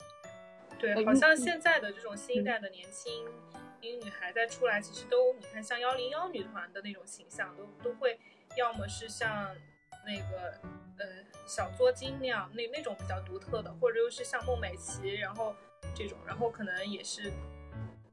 [0.79, 3.12] 对，好像现在的这种新一代的年轻。
[3.81, 8.18] 因为女孩在出来，其实都你看像幺零幺女团的那种形象，都都会
[8.57, 9.55] 要么是像
[10.05, 10.51] 那个
[10.98, 11.07] 呃
[11.46, 15.55] 小作精那样那那种比较独特的，或者又是像孟美岐，然后
[15.94, 17.33] 这种，然后可能也是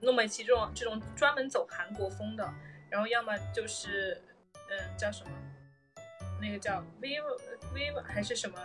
[0.05, 2.53] 孟美岐这种这种专门走韩国风的，
[2.89, 4.21] 然后要么就是
[4.69, 5.31] 嗯叫什么
[6.39, 7.37] 那个叫 Viva
[7.73, 8.57] Viva 还是什么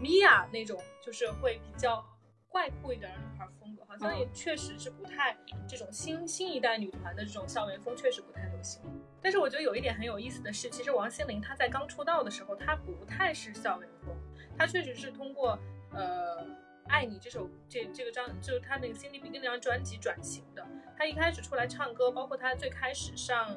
[0.00, 2.04] Mia 那种，就是会比较。
[2.48, 5.36] 怪酷一点的女孩风格，好像也确实是不太
[5.68, 8.80] 这种新新一代女团的这种校园风，确实不太流行。
[9.20, 14.16] 但是我觉得有一点很有意思的是，其实王心凌她在刚出道的时候，她不太是校园风，
[14.56, 15.58] 她确实是通过
[15.92, 16.38] 呃
[16.88, 20.66] 《爱你》这首这这个张就是他那个《心里比》那张专辑转型的。
[20.96, 23.56] 他一开始出来唱歌，包括他最开始上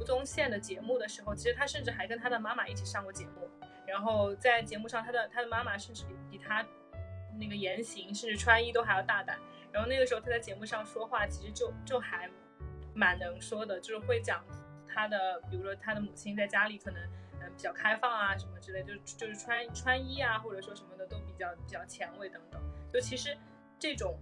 [0.00, 3.48] 吴宗宪的节目的时候，其实他甚至还跟他的妈妈一起上过节目。
[3.86, 6.64] 然后在节目上，他的他的妈妈甚至比比他。
[7.38, 9.38] 那个言行甚至穿衣都还要大胆，
[9.70, 12.30] 然后那个时候他在节目上说话，其实就就还
[12.94, 14.42] 蛮能说的，就是会讲
[14.88, 17.02] 他的，比如说他的母亲在家里可能
[17.50, 22.60] 比较开放啊什么之类，就就是穿穿衣啊或者说什么的都比较比较前卫等等。
[22.92, 23.36] 就其实
[23.78, 24.18] 这种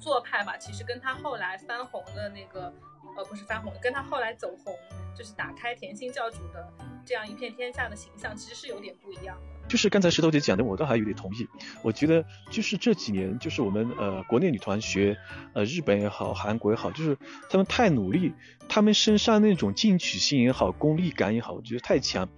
[0.00, 2.72] 做派吧，其实跟他后来翻红的那个
[3.16, 4.76] 呃不是翻红，跟他后来走红
[5.16, 6.72] 就是打开甜心教主的
[7.04, 9.55] 这样一片天下的形象，其实是有点不一样的。
[9.68, 11.48] 就是刚才石头姐讲的，我倒还有点同意。
[11.82, 15.16] 我觉得就是这几年，就是我们呃国内女团学
[15.54, 17.16] 呃日本也好，韩国也好，就是
[17.50, 18.32] 他们太努力，
[18.68, 22.28] 他们身上那种进取心也好，功利感也好，我觉得太强。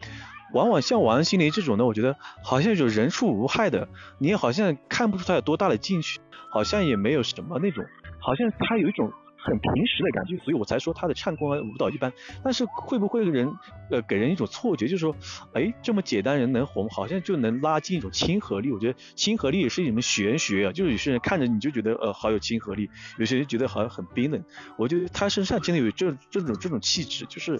[0.55, 3.89] 往往像王心凌这种呢，我觉得好像有人畜无害的，
[4.19, 7.85] 你也好像看不出她有多大的进取，好像也没有什么那种，
[8.19, 9.13] 好像她有一种。
[9.49, 12.13] 很平实的感觉，所以我才说他的唱功啊舞蹈一般。
[12.45, 13.51] 但是会不会人
[13.91, 15.17] 呃给人一种错觉，就是说，
[15.55, 18.71] 哎，这么简单人能红，好像就能拉近一种亲和力。
[18.71, 24.45] 我觉得亲和力也是一种玄学啊，就是有些人看着你就觉得呃好有亲和力，有些人觉得好像很冰冷。
[24.77, 27.59] 我觉得他身上真的有这这种这种气质，就是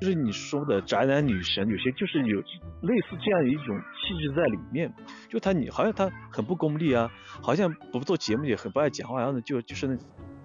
[0.00, 4.92] 就是你说的宅男女神，有些就是有类似这样一种气质在里面。
[5.28, 7.10] 就他你好像他很不功利啊，
[7.40, 9.96] 好像不做节目也很不爱讲话，然后呢就就是那。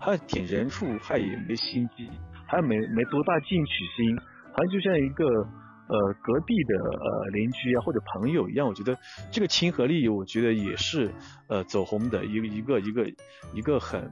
[0.04, 2.10] 他挺人数他也没心机，
[2.46, 4.18] 还没没多大进取心，
[4.52, 8.68] 好像就像一个呃隔壁的呃邻居啊或者朋友一样。
[8.68, 8.98] 我觉得
[9.32, 11.10] 这个亲和力，我觉得也是
[11.48, 13.14] 呃走红的一个一个一个
[13.54, 14.12] 一个很。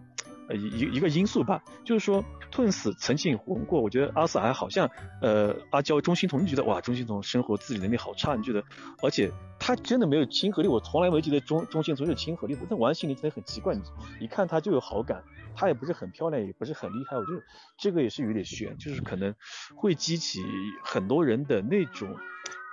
[0.53, 4.89] 一一个因素吧，就是说，Twins 曾经红过，我觉得阿 Sir 还好像，
[5.21, 8.63] 呃，阿娇、钟欣桐，你觉得哇，钟欣桐生活自理能力好差，你觉得？
[9.01, 12.57] 而且他真的没有亲和力，我从来没觉得钟钟欣桐有亲和力。
[12.69, 13.81] 但王心凌真的很奇怪，你
[14.19, 15.23] 一看他就有好感，
[15.55, 17.41] 他也不是很漂亮，也不是很厉害，我觉得
[17.77, 19.33] 这个也是有点悬，就是可能
[19.75, 20.41] 会激起
[20.83, 22.15] 很多人的那种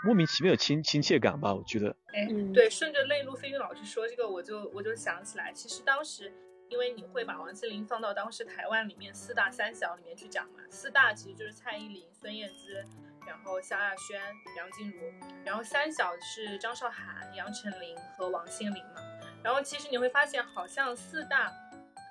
[0.05, 1.95] 莫名其妙的亲亲切感吧，我觉得。
[2.13, 6.33] 哎，对，顺着泪路飞云老师说这个，我就我就想起来，其实当时。
[6.71, 10.61] 因为你会把王心凌放到当时台湾里面四大三小里面去讲嘛？
[10.71, 12.85] 四大其实就是蔡依林、孙燕姿，
[13.27, 14.21] 然后萧亚轩、
[14.55, 15.13] 梁静茹，
[15.45, 19.01] 然后三小是张韶涵、杨丞琳和王心凌嘛。
[19.43, 21.51] 然后其实你会发现，好像四大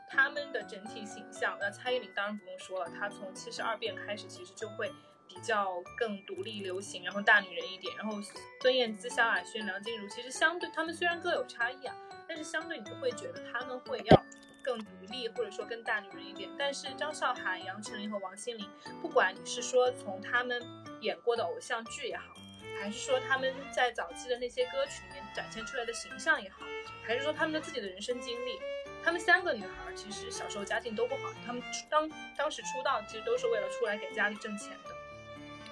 [0.09, 4.91] 他们的整体形象，那蔡依林当然不用说了，她从七十二变开始其实就会
[5.27, 7.95] 比较更独立流行，然后大女人一点。
[7.95, 8.17] 然后
[8.61, 11.95] 孙燕姿、萧亚轩、梁静茹其实相对他们虽然各有差异啊，
[12.27, 14.26] 但是相对你会觉得他们会要。
[14.67, 16.49] 更独立，或者说更大女人一点。
[16.59, 18.69] 但是张韶涵、杨丞琳和王心凌，
[19.01, 20.61] 不管你是说从他们
[20.99, 22.35] 演过的偶像剧也好，
[22.77, 26.65] 还是说他们在早期的那些歌曲里面展现出来的形象也好，
[27.01, 28.59] 还是说他们的自己的人生经历，
[29.01, 34.93] 他们三个女孩其实小时候家境都不好，他们当当时出道其实都是为了出来给家里挣钱的。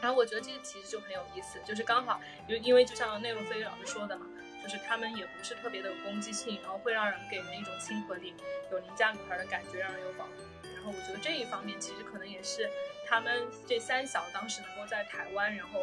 [0.01, 4.25] 然后我觉得这个其实就很有意思，就是刚好因因为就像内容飞老师说的嘛。
[4.66, 8.34] 就是他们也不是特别的有攻击性，然后会让人给人一种亲和力，
[8.72, 10.32] 有邻家女孩的感觉，让人有保护。
[10.74, 12.68] 然后我觉得这一方面其实可能也是
[13.07, 15.82] 他们这三小当时能够在台湾，然后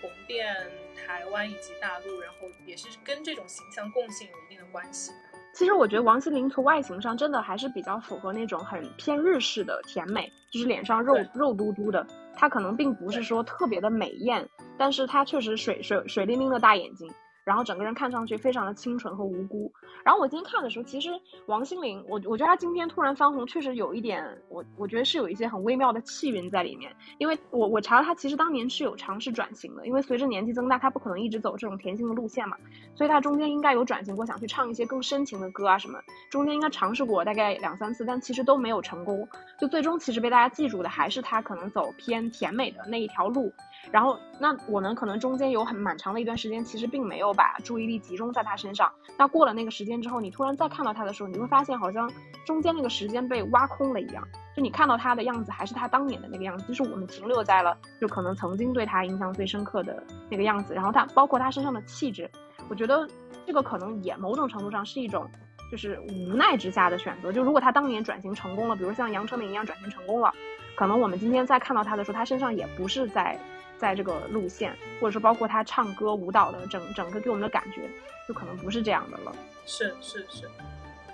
[0.00, 0.54] 红遍
[0.96, 5.12] 台湾以及大陆，然后也是跟这种形象共性有一定的关系。
[5.52, 12.06] 其实我觉得王心凌从外形上真的还是比较符合那种很偏日式的甜美，就是脸上肉肉嘟嘟的。
[12.36, 14.48] 她可能并不是说特别的美艳，
[14.78, 17.12] 但是她确实水水水灵灵的大眼睛。
[17.44, 19.72] 然后整个人看上去非常的清纯和无辜。
[20.04, 21.10] 然后我今天看的时候，其实
[21.46, 26.94] 王心凌，我我觉得她今天突然翻红，确实有一点，我我觉得是有一些很微妙的气韵在里面。
[27.18, 32.56] 因为我我查了，她其实当年是有尝试转型的，因为随着年纪增大，她不可能一直走这种甜心的路线嘛，
[32.94, 35.98] 所以她中间应该有转型过，想去唱一些更深情的歌啊什么。
[36.30, 39.28] 中间应该尝试过大概两三次，但其实都没有成功。
[39.58, 43.52] 就最终其实被大家记住的还是她可能走偏甜美的那一条路。
[43.90, 48.92] 然后，那我们可能中间有很蛮长的一段时间，其实并没有把注意力集中在他身上。
[49.18, 52.10] 那过了那个时间之后，你突然再看到他的时候，你会发现好像
[52.44, 54.22] 中间那个时间被挖空了一样。
[54.54, 60.74] 就你看到他的样子，还是他当年的那个样子，就是我们停留在了就可能曾经对他印象最深刻的那个样子。
[60.74, 62.30] 然后他包括他身上的气质，
[62.68, 63.08] 我觉得
[63.46, 65.28] 这个可能也某种程度上是一种
[65.70, 67.32] 就是无奈之下的选择。
[67.32, 70.32] 就如果他当年转型成功了，比如像杨丞琳一样转型成功了，
[70.76, 73.38] 可能我们今天再看到他的时候，他身上也不是在。
[73.80, 77.88] 在这个路线，或者说包括他唱歌舞蹈的整整个给我们的感觉，
[78.28, 79.34] 就可能不是这样的了。
[79.64, 80.50] 是是是，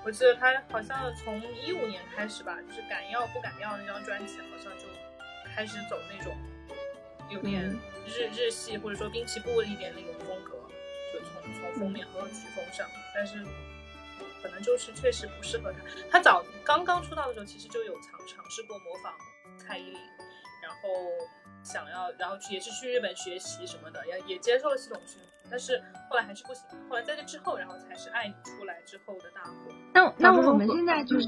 [0.04, 4.84] 我记得他好像从一五年开始吧，就是敢要不敢要那张专辑，好像就
[5.54, 6.36] 开始走那种
[7.30, 7.62] 有点
[8.04, 10.58] 日日系或者说滨崎步一点那种风格，
[11.12, 13.44] 就从从封面和曲风上，但是
[14.42, 15.78] 可能就是确实不适合他。
[16.10, 19.14] 他早刚刚出道的时候，其实就有尝尝试过模仿
[19.56, 20.00] 蔡依林，
[20.60, 20.88] 然后。
[21.66, 26.62] 想要，然后去也是去日本学习什么的，也也接受了系统训练，但是后来还是不行。
[26.88, 29.52] 后来在这之后，然后才是爱你出来之后的大火。
[29.92, 31.26] 那那我们现在就是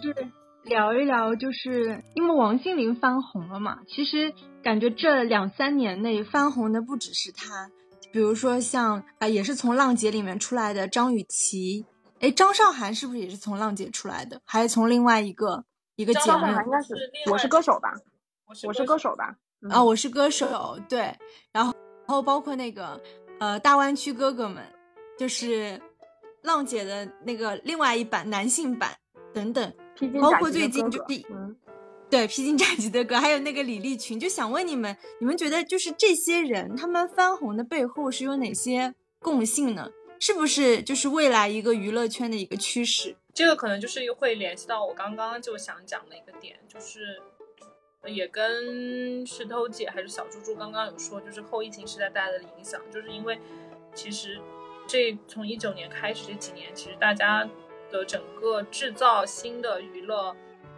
[0.63, 4.33] 聊一聊，就是因为王心凌翻红了嘛，其实
[4.63, 7.71] 感觉这两三年内翻红的不只是她，
[8.13, 11.85] 比如说像啊，也是从浪姐里面出来的张雨绮，
[12.21, 14.41] 哎，张韶涵是不是也是从浪姐出来的？
[14.45, 15.65] 还是从另外一个
[15.97, 16.47] 一个节目？
[16.47, 16.95] 应该是
[17.29, 17.93] 我是歌手吧？
[18.65, 19.37] 我是歌手吧？
[19.69, 21.13] 啊，我是歌手，对，
[21.53, 21.73] 然后，
[22.07, 23.01] 然后包括那个，
[23.41, 24.65] 呃，大湾区哥哥们，
[25.19, 25.81] 就是
[26.43, 28.97] 浪姐的那个另外一版男性版
[29.35, 29.73] 等等，
[30.21, 30.89] 包括最近
[32.09, 39.91] 对，披荆斩棘的歌，还有那个李立群，就想问你们，你们觉得就是这些人他们翻红的背后是有哪些共性呢？
[40.21, 43.17] 是不是就是未来一个娱乐圈的一个趋势？
[43.35, 47.21] 这个可能就是会联系到我刚刚就想讲的一个点，就是。
[48.09, 53.39] 也跟石头姐还是小猪猪刚刚有说，就是后疫情时代带来的影响，就是因为
[53.95, 54.41] 其实
[54.87, 57.49] 这从一九年开始这几年，其实大家
[57.91, 60.35] 的整个制造新的娱乐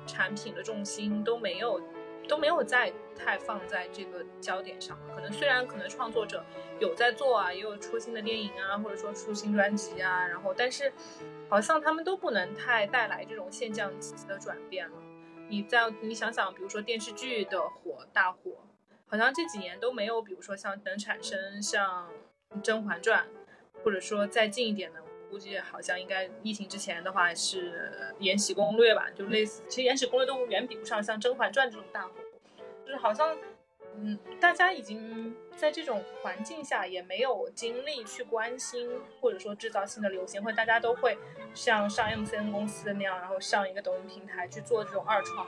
[0.07, 1.81] 产品的重心都没有
[2.29, 4.99] 都没有在太放在这个焦点上。
[5.15, 6.45] 可能虽然可能创作者
[6.81, 10.93] 有在做啊，也有出新的电影啊，或者说出新专辑啊，然后但是
[11.49, 14.95] 好像他们都不能太带来这种现象级的转变了。
[15.51, 18.65] 你在你想想，比如说电视剧的火大火，
[19.07, 22.09] 好像这几年都没有，比如说像能产生像
[22.63, 23.27] 《甄嬛传》，
[23.85, 32.15] 或者说再近一点的，估计好像应该疫情之前的话是《延禧攻略》吧，就类似，其实《延禧攻略》都远比不上像《甄嬛传》这种大火，
[32.87, 33.37] 就是好像。
[34.03, 41.19] 嗯，大家已经在这种环境下也没有精力去关心，或者说制造新的流行，或者大家都会
[41.55, 45.47] 像上 MCN 公司那样，然后上一个抖音平台去做这种二创，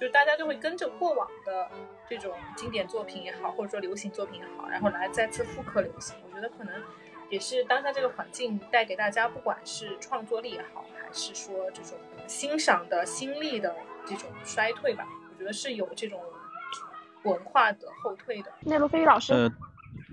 [0.00, 1.70] 就是大家就会跟着过往的
[2.08, 6.16] 这种经典作品也好，或者说流行作品也好，然后来再次复刻流行。
[6.28, 6.82] 我觉得可能
[7.30, 11.96] 也是当下这个环境带给大家，不管是创作力也好，还是说这种
[12.26, 16.20] 欣赏的心力的这种衰退吧，我觉得是有这种。
[17.24, 19.32] 文化的后退的，内陆飞鱼老师。
[19.32, 19.52] 嗯，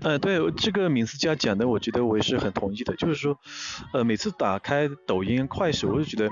[0.02, 2.94] 呃，对这个敏思佳讲的，我觉得我也是很同意的。
[2.96, 3.38] 就是说，
[3.92, 6.30] 呃，每次打开抖音、快手，我就觉得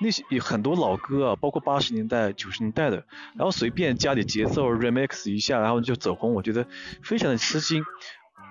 [0.00, 3.04] 那些有很多老歌啊，包括八十年代、九十年代的，
[3.36, 6.66] 然后随便加点节奏 remix 一下，然后就走红，我觉得
[7.02, 7.84] 非常的吃惊。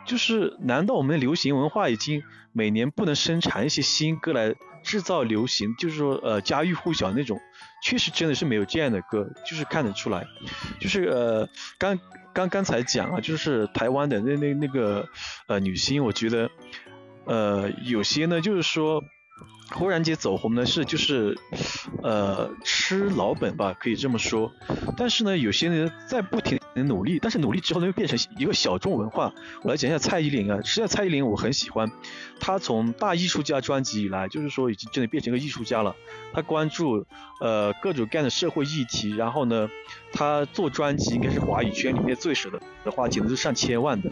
[0.06, 2.24] 就是，难道我们的流行文化已经
[2.54, 5.76] 每年不能生产一些新歌来制造流行？
[5.78, 7.40] 就是说，呃，家喻户晓那种。
[7.84, 10.28] 确实真的是没有这样的歌，就是看得出来，
[10.80, 12.00] 就是呃刚
[12.32, 15.10] 刚刚才讲啊，就是台湾的那那那个
[15.48, 16.52] 呃女星，我觉得
[17.26, 19.04] 呃有些呢就是说
[19.72, 21.38] 忽然间走红的是就是
[22.04, 24.52] 呃吃老本吧，可以这么说，
[24.98, 26.62] 但是呢有些人在不停的。
[26.74, 29.34] 努力，但是努力之后呢，又变成一个小众文化。
[29.62, 31.92] 我来讲一下蔡依林啊，实际上蔡依林我很喜欢，
[32.40, 35.94] 她从大艺术家专辑以来，就是说已经真的变成一个艺术家了。
[36.32, 37.06] 她关注
[37.42, 39.70] 呃各种各样的社会议题，然后呢，
[40.14, 44.10] 她做专辑应该是华语圈里面最舍得的话，简直是上千万的。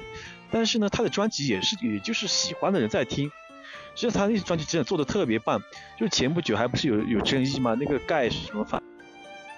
[0.51, 3.31] 但是呢，她的专辑也是也就是喜欢的人在听。
[3.95, 5.61] 实际上她那些专辑真的做的特别棒，
[5.97, 7.75] 就是前不久还不是有有争议吗？
[7.79, 8.81] 那个盖是什么反？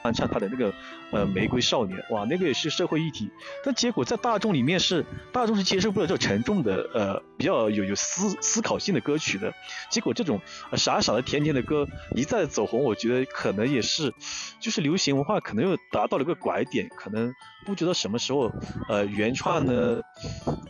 [0.03, 0.73] 翻唱他的那个
[1.11, 3.29] 呃玫瑰少年，哇，那个也是社会议题，
[3.63, 9.53] 但结果在大众里面是大众是接受不了这种沉重的呃比较有有思思考性的歌曲的，
[9.91, 10.41] 结果这种
[10.73, 14.11] 傻傻的甜甜的歌一再走红，我觉得可能也是
[14.59, 17.31] 就是流行文化可能又达到了一个拐点，可能
[17.67, 18.51] 不知道什么时候
[18.89, 20.01] 呃原创呢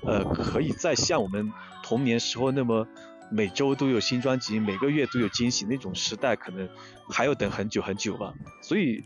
[0.06, 1.54] 呃可以再像我们
[1.84, 2.86] 童年时候那么。
[3.32, 6.70] 每周都有新专辑，每个月都有惊喜，那种时代可能
[7.10, 8.34] 还要等很久很久吧。
[8.62, 9.04] 所以，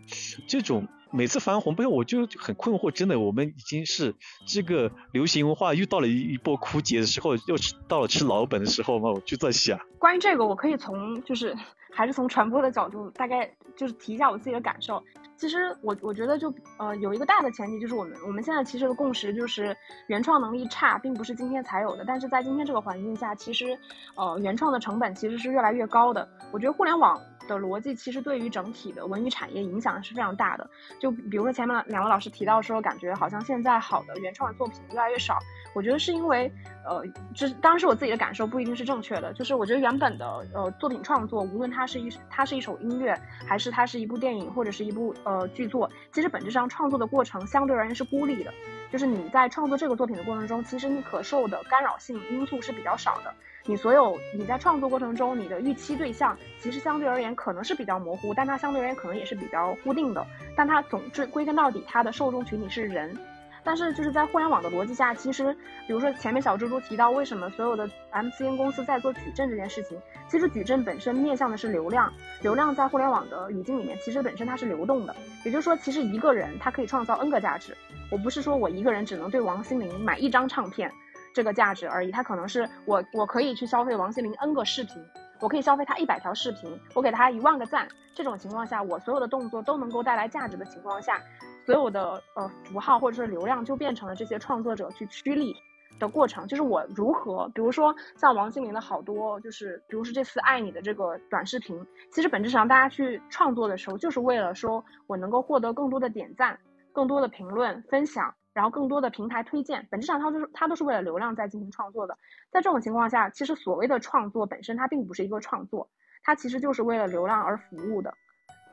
[0.47, 4.15] 这种每次翻红，不是我就很困惑，真的，我们已经是
[4.47, 7.55] 这个流行文化又到了一波枯竭的时候，又
[7.87, 9.11] 到了吃老本的时候吗？
[9.11, 9.79] 我就在想。
[9.99, 11.55] 关于这个，我可以从就是
[11.91, 15.03] 还是从传播的角度，大概就是提一下我自己的感受。
[15.37, 19.75] 其实我我觉得就呃有一个大的前提，就是我们我们现在其实的共识就是
[20.07, 22.03] 原创能力差，并不是今天才有的。
[22.05, 23.77] 但是在今天这个环境下，其实
[24.15, 26.27] 呃原创的成本其实是越来越高的。
[26.51, 27.19] 我觉得互联网。
[27.47, 30.67] 的逻辑其实对于整体的文娱产业影响是非常大的。
[30.99, 35.37] 就比如说前面两位老师提到说，感觉好像现在好的原创作品越来越少。
[35.75, 36.51] 我觉得是因为，
[36.83, 37.03] 呃，
[37.35, 39.31] 这当然是我自己的感受，不一定是正确的。
[39.33, 40.25] 就是我觉得原本的
[40.55, 43.15] 呃作品创作，无论它是一它是一首音乐，
[43.45, 48.53] 还是它是一部电影或者是一部呃剧作，其实本质上创作的过程相对而言是孤立的。
[48.91, 53.33] 就是你在创作这个作品的过程中，其实你可受的干扰性因素是比较少的。
[53.65, 60.25] 你所有你在创作过程中，你的预期对象其实相对而言可能是比较模糊，但它相对而言可能也是比较固定的。
[60.55, 63.17] 但它总之归根到底，它的受众群体是人。
[63.65, 65.51] 但是就是在互联网的逻辑下，其实
[65.87, 69.99] 比如说前面小猪猪提到，为什么所有的 MCN 公司在做矩阵这件事情，
[70.29, 75.15] 其实矩阵本身面向的是流量，流量在互联网的语境里面，其实本身它是流动的。
[75.43, 77.75] 也就是说，其实一个人他可以创造 N 个价值。
[78.11, 80.91] 我不是说我一个人只能对王心凌买一张唱片。
[81.33, 85.03] 这个价值而已，他可能是我我可以去消费王心凌 N 个视频，
[85.41, 87.85] 我可以消费他一百条视频，我给他一万个赞。
[88.13, 91.21] 这种情况下，我所有的动作都能够带来价值的情况下，
[91.65, 95.55] 所有的呃符号或者是流量就变成了这些创作者去趋利
[95.99, 96.47] 的过程。
[96.47, 106.59] 就是我如何，比如说像王心凌的好多，就是比如说这次爱你的这个短视频，其实本质上大家去创作的时候，就是为了说我能够获得更多的点赞、
[106.93, 108.33] 更多的评论、分享。
[108.55, 112.17] 然后更多的平台推荐，本质上它就是它都是为了流量在进行创作的。
[112.49, 115.89] 在这种情况下，其实所谓的创作本身它并不是一个创作，
[116.23, 118.13] 它其实就是为了流量而服务的。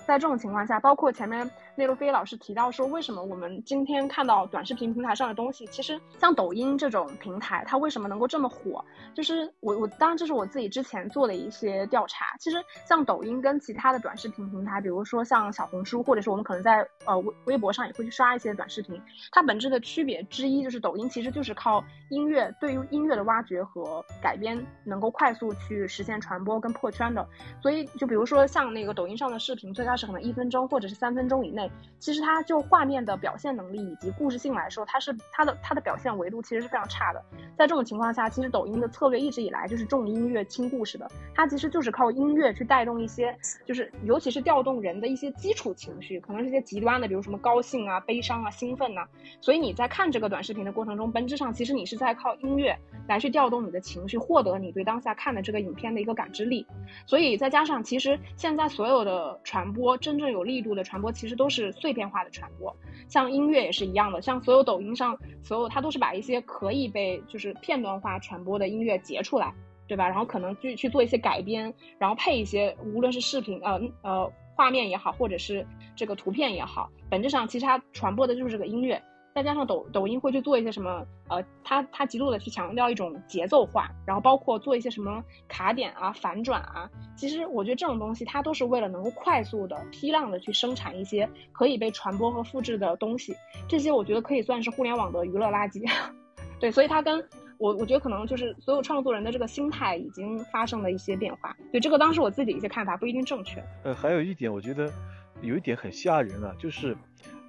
[0.07, 8.85] 在这种情况下，包括前面内陆飞老师提到说，为什么我们今天看到短视频平台上的东西，其实像抖音这种平台，它为什么能够这么火？
[9.15, 12.37] 就是我我当然这是我自己之前做的一些调查。
[12.39, 19.01] 其实像抖音跟其他的短视频平台，比如说像小红书，或者是我们可能在呃微微博上也会去刷一些短视频，
[19.31, 27.27] 它本质的区别之一就是抖音其实就是靠音乐对于音乐的挖掘和改编，能够快速去实现传播跟破圈的。
[27.61, 37.23] 所以就比如说像那个抖音上的视频，最开它是可能一分钟或者是三分钟以内，其实它就画面的表现能力以及故事性来说，它是它的它的表现维度其实是非常差的。
[37.59, 43.37] 在这种情况下，其实抖音的策略一直以来就是重音乐轻故事的，它其实就是靠音乐去带动一些，
[43.67, 49.07] 就是尤其是调动人的一些基础情绪，可能是一些极端的，比如什么高兴啊、悲伤啊、兴奋呐。
[49.43, 52.75] 所以你在看这个短视频的过程中，本质上其实你是在靠音乐
[53.07, 56.67] 来去调动你的情绪，获得你对当下看的这个影片的一个感知力。
[57.07, 62.73] 所以再加上，其实现在所有的传播播真正有力度的传播，其实都是碎片化的传播。
[63.09, 69.53] 像音乐也是一样的，像所有抖音上所有，它都是把一些可以被就是片段化传播的音乐截出来，
[69.89, 70.07] 对吧？
[70.07, 75.67] 然后可能去去做一些改编，然后配一些无论是视频呃呃画面也好，或者是
[75.97, 79.03] 这个图片也好，本质上其实它传播的就是这个音乐。
[79.35, 86.89] 再加上抖抖音会去做一些什么，呃，它它极度的去强调一种节奏化，然后包括做一些什么卡点啊、反转啊。
[87.17, 93.35] 其实我觉得这种东西它都是为了能够快速的、批量的去生产一些可以被传播和复制的东西。
[93.69, 95.83] 这些我觉得可以算是互联网的娱乐垃圾。
[96.61, 97.19] 对，所以它跟
[97.59, 101.57] 我我觉得可能就是所有创作人的这个心态已经发生了一些变化。
[101.73, 103.63] 对，这个当时我自己一些看法不一定正确。
[103.83, 104.93] 呃，还有一点我觉得
[105.43, 106.97] 有一点很吓人啊，就是。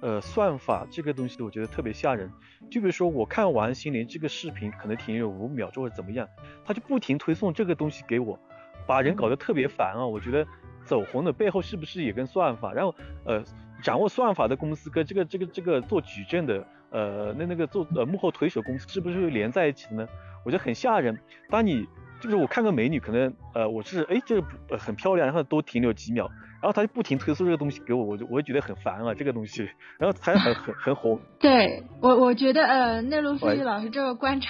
[0.00, 2.30] 呃，算法这个东西，我觉得特别吓人。
[2.70, 6.28] 就比如说，我看完心灵这个视频，可能停留五秒钟或者怎么样，
[6.62, 8.38] 他就不停推送这个东西给我，
[8.86, 10.04] 把人搞得特别烦啊。
[10.04, 10.46] 我觉得
[10.84, 12.70] 走红的背后是不是也跟算法？
[12.74, 13.42] 然后，呃，
[13.82, 20.08] 掌握算法的公司跟这个这个这个做矩阵的，呃，那那个做呃幕后推手公司是不是连在一起的呢？
[20.44, 21.18] 我觉得很吓人。
[21.48, 21.88] 当你
[22.20, 26.30] 就是我看个美女，可能呃我是哎这个很漂亮，然后多停留几秒。
[26.64, 31.20] 然后他就不停推送这个东西给我，我就我就觉得很烦啊，这个东西，然后他很很很红。
[31.38, 34.48] 对我我觉得呃，内陆飞鱼老师这个观察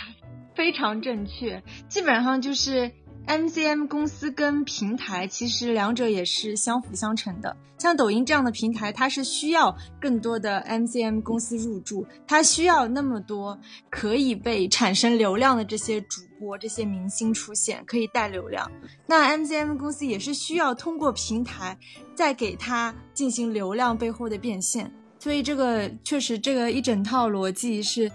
[0.55, 2.93] 非常正确，基本上就是。
[3.27, 7.57] MCM 公司跟平台其实两者也是相辅相成的。
[7.79, 13.59] 像抖音这样的平台，它是需要更多的 MCM 公司入驻，它需要那么多
[13.89, 18.71] 可以被产生流量的这些主播、这些明星出现，可以带流量。
[19.07, 21.77] 那 MCM 公司也是需要通过平台
[22.15, 24.93] 再给它进行流量背后的变现。
[25.19, 28.13] 所以这个确实，这个一整套逻辑是。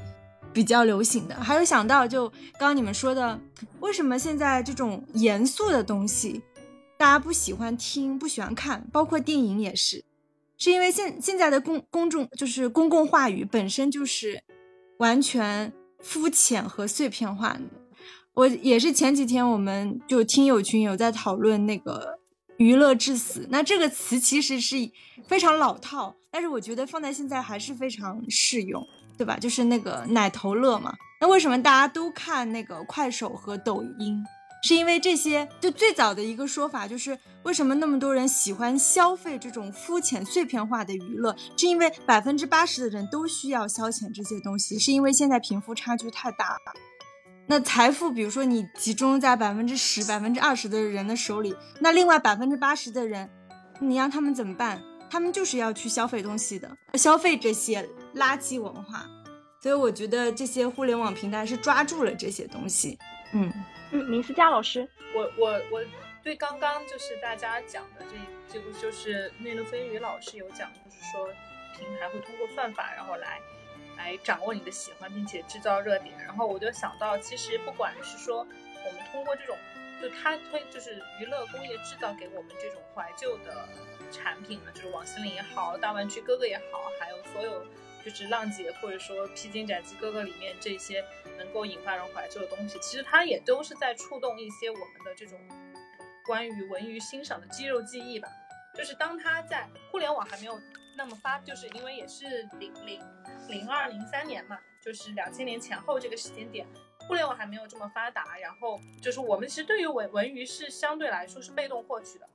[0.52, 2.28] 比较流行的，还有想到就
[2.58, 3.40] 刚刚你们说的，
[3.82, 6.42] 为什么现在这种严肃的东西，
[6.98, 10.04] 大家不喜欢听，不喜欢看，包括电影也是，
[10.58, 14.42] 是因为现现在的公公众就是公共话语本身就是
[14.98, 17.62] 完全肤浅和碎片化的。
[18.40, 22.18] 我也是前几天我们就听友群有在讨论那个
[22.56, 24.78] 娱乐至死，那这个词其实是
[25.28, 28.82] 非常老套，但是我觉得放在现在还是非常适用。
[29.18, 29.38] 对吧？
[29.38, 30.94] 就是那个奶头乐嘛。
[31.20, 34.24] 那为什么大家都看那个快手和抖音？
[34.64, 35.46] 是因为这些？
[35.60, 41.36] 就最早的一个说法就是，为什么那么多人喜欢消费这种肤浅碎片化的娱乐？
[41.58, 46.89] 是因为百分之八十的人都需要消遣这些东西，是因为现在贫富差距太大了。
[47.52, 53.28] 那财富，比如说你集中在百分之十、百分之二十的人的手里，那另外百分之八十的人，
[53.80, 54.80] 你让他们怎么办？
[55.10, 59.04] 他们就是要去消费东西的，消费这些垃圾文化，
[59.60, 63.00] 所以我觉得这些互联网平台是抓住了这些东西。
[63.34, 63.52] 嗯
[63.89, 65.84] 嗯，林思佳老师，我我我
[66.24, 71.28] 对刚刚就是大家讲的这这个就是内陆飞鱼老师有讲，就是说
[71.76, 73.39] 平台会通过算法，然后来
[74.00, 76.18] 来掌握你的喜欢，并且制造热点。
[76.24, 78.39] 然后我就想到，其实不管是说
[78.84, 79.56] 我们通过这种，
[80.02, 83.70] 就他推就是娱乐工业制造给我们这种怀旧的。
[84.12, 87.64] 产品呢，就是王心凌也好，大湾区哥哥也好，还有所有
[88.04, 91.06] 就是浪姐或者说披荆斩棘哥哥里面这些
[91.38, 95.38] 能够引发人怀旧的东西，其实它也都是在触动一些我们的这种
[96.26, 98.28] 关于文娱欣赏的肌肉记忆吧。
[98.74, 100.60] 就是当它在互联网还没有
[100.97, 103.00] 那么发，就是因为也是零零
[103.50, 106.66] 零二零三年嘛，就是两千年前后这个时间点，
[107.08, 112.30] 互联网还没有这么发达，然后就是我们其实对于文文娱是相对来说是被动获取的。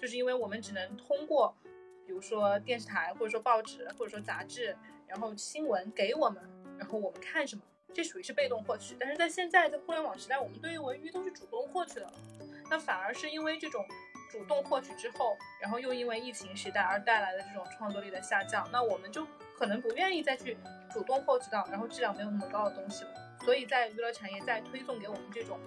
[0.00, 1.56] 就是因为我们只能通过，
[2.06, 6.42] 比如说电视台，或者说报纸，或者说杂志，然后新闻给我们，
[6.78, 7.62] 然后我们看什么，
[7.92, 8.96] 这属于是被动获取。
[8.98, 12.12] 但是在现在在互联网时代，我们对于文娱都是主动获取的了。
[12.70, 13.86] 那反而是因为这种
[14.34, 19.24] 主动获取之后，然后又因为疫情时代而带来的这种创作力的下降，那我们就
[19.56, 20.56] 可能不愿意再去
[20.92, 23.10] 主动获取到，然后质量没有那么高的东西了。
[23.44, 25.60] 所以在娱乐产业在推送给我们这种，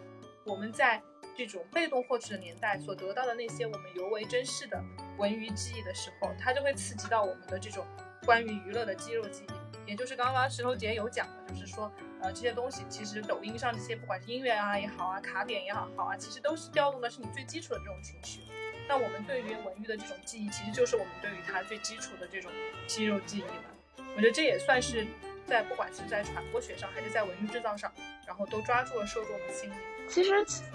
[0.43, 1.01] 我们在。
[1.37, 4.83] 这种被动获取的年代所得到的那些我们尤为珍视的
[5.19, 7.85] 文娱记忆的时候，它就会刺激到我们的这种
[8.25, 9.56] 关于娱乐的肌肉记忆。
[9.87, 18.41] 也就是刚刚石头姐有讲的，就是说，呃，这些东西其实抖音上这些不管是音乐啊也好啊，卡点也好好啊，其实都是调动的是你最基础的这种情绪。
[18.89, 22.51] 那我们对于文娱的这种记忆，其实就是我们对于它最基础的这种
[22.85, 24.05] 肌肉记忆嘛。
[24.15, 25.07] 我觉得这也算是
[25.45, 27.91] 在不管是在传播学上，还是在文娱制造上，
[28.25, 29.73] 然后都抓住了受众的心理。
[30.09, 30.31] 其实，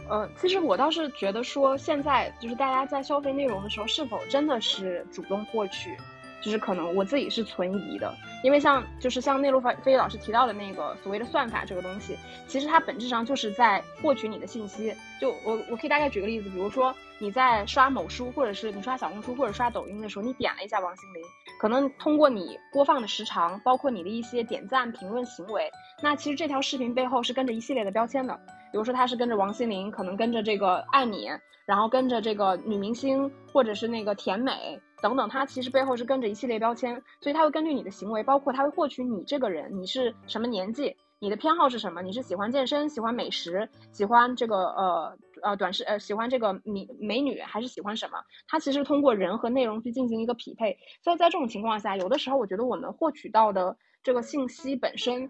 [0.09, 5.97] 呃，其实我倒是觉得说，现在就是大家在消费内容的时候，是否真的是主动获取？
[6.43, 8.13] 就是可能我自己是存疑的，
[8.43, 12.19] 因为像就是像内陆飞飞老师提到的那个所谓的算法这个东西，
[12.49, 14.95] 其实它本质上就是在获取你的信息。
[15.21, 21.23] 就我我可以大概举个例子，比如说你在刷某书，或者是你刷小红书或者刷抖音的时候，你点了一下王心凌，
[21.61, 25.71] 可能通过你播放的时长，包括你的一些点赞、评论行为，
[26.03, 28.41] 那其实这条视频背后是跟着一系列的标签的。
[28.73, 31.29] 比如说他是跟着王心凌，可能跟着这个爱你，
[31.67, 34.81] 然后跟着这个女明星，或者是那个甜美。
[35.03, 48.19] 等等，他其实背后是跟着一系列标签，所以他会根据你的行为，包括他会获取你这个人，你是什么年纪，你的偏好是什么，你是喜欢健身、喜欢美食、喜欢这个呃呃短视呃喜欢这个美美女，还是喜欢什么？
[48.47, 50.79] 它其实通过人和内容去进行一个匹配。
[51.03, 55.29] 所以在这种情况下，有的时候我觉得我们获取到的这个信息本身，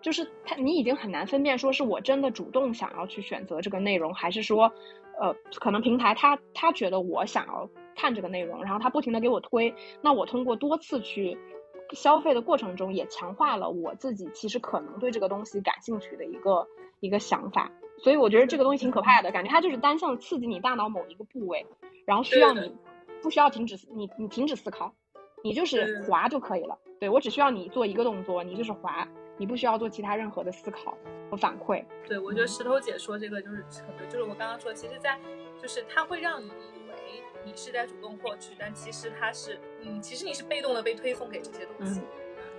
[0.00, 4.72] 就是他你已经很难分辨，说是我真的主动想要去选择这个内容，还是说，
[5.20, 7.68] 呃，可能平台他他觉得我想要。
[8.00, 11.36] 看这个内容，然后他不停的给我推，那我通过多次去
[11.90, 16.68] 消费的过程中，也强化了我自己其实可能对这个东西感兴趣的一个
[17.00, 17.72] 一个想法。
[17.98, 21.66] 所以我觉得这个东西挺可怕的，感觉它就是单向刺激你大脑某一个部位，
[22.04, 22.72] 然后需要你
[23.20, 24.94] 不需要停止你你停止思考，
[25.42, 26.78] 你就是滑就可以了。
[27.00, 29.08] 对我只需要你做一个动作，你就是滑，
[29.38, 30.98] 你不需要做其他任何的思考
[31.30, 31.82] 和反馈。
[32.06, 35.18] 对，我觉得石头姐说这个就是很对就是我刚刚说，其实在
[35.62, 37.22] 就是它会让你以为。
[37.44, 42.02] 你是在主动获取，但其实它是，嗯，其实你是被动的被推送给这些东西，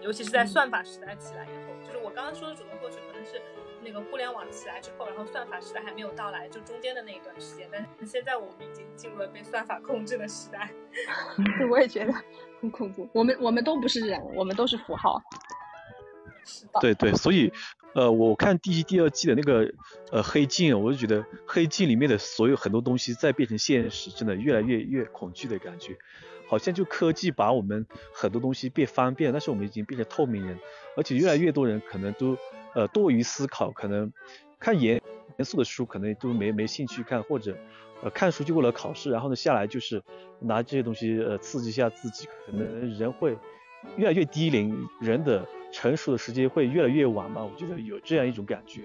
[0.02, 3.40] 尤其是在算法时代起来以后，就是我刚刚说的主动获取，可能是
[3.84, 7.68] 那个互联网起来之后，然后算法时代还没有到来，就中间的那一段时间。
[7.72, 10.72] 但是现在我们已经进入了被算法控制的时代。
[11.60, 12.14] 对，我也觉得
[12.62, 13.08] 很恐怖。
[13.14, 15.22] 我们我们都不是人，我们都是符号。
[16.82, 17.52] 对对，所以。
[17.96, 19.74] 呃，我看第一、第二季的那个
[20.12, 25.98] 呃黑镜，我就觉得黑镜里面的所有很多东西在变成现实，真的越来越越恐惧的感觉，
[26.48, 30.60] 好像就科技把我们很多东西变方便，但是我们已经变成透明人，
[30.96, 32.38] 而且越来越多人可能都
[32.76, 34.14] 呃多于思考，可能
[34.60, 35.02] 看严
[35.38, 37.58] 严肃的书可能都没没兴趣看，或者
[38.04, 40.04] 呃看书就为了考试，然后呢下来就是
[40.40, 43.36] 拿这些东西呃刺激一下自己，可能人会
[43.98, 45.48] 越来越低龄，人的。
[45.72, 47.44] 成熟的时间会越来越晚吗？
[47.44, 48.82] 我觉得有这样一种感觉。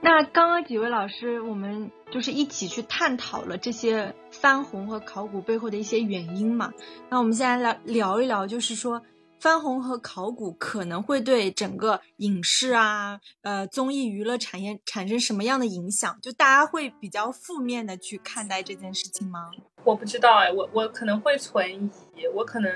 [0.00, 6.72] 那刚刚几位老师，我们就是一起去探讨了这些翻红和考古背后的一些原因嘛。
[7.10, 9.02] 那我们现在来聊一聊，就是说
[9.40, 16.16] 翻红和考古可能会对整个影视啊、呃综艺娱乐产业产生什么样的影响？
[16.22, 19.50] 就大家会比较负面的去看待这件事情吗？
[19.82, 22.70] 我不知道哎，我我可能会存疑，我可能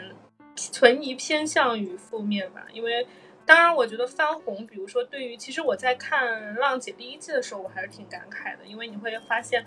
[0.54, 3.06] 存疑偏向于负面吧，因为。
[3.44, 9.66] 当然，我觉得翻红，比如说对于，其实我在看《浪姐》第一季的时候，我还是挺感慨的，因为你会发现，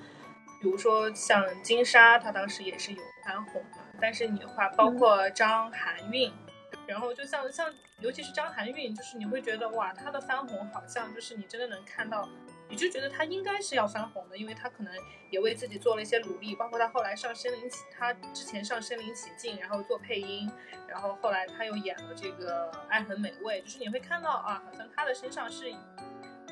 [0.62, 6.32] 比如说像金莎，她当时也是有翻红嘛，但是你的话包括张含韵，
[6.88, 7.70] 然后就像像，
[8.00, 12.30] 尤其是张含韵，就是你会觉得哇，她的翻红好像就是你真的能看到。
[12.76, 14.94] 你就觉得他应该是要翻红的，因为他可能
[15.30, 20.52] 也为自己做了一些努力，包括他后来上《身临其》，他之前上《身临其境》，然后做配音，
[20.86, 25.74] 然后后来他又演了这个《爱很美味》，就是你会看到啊，好像他的身上是，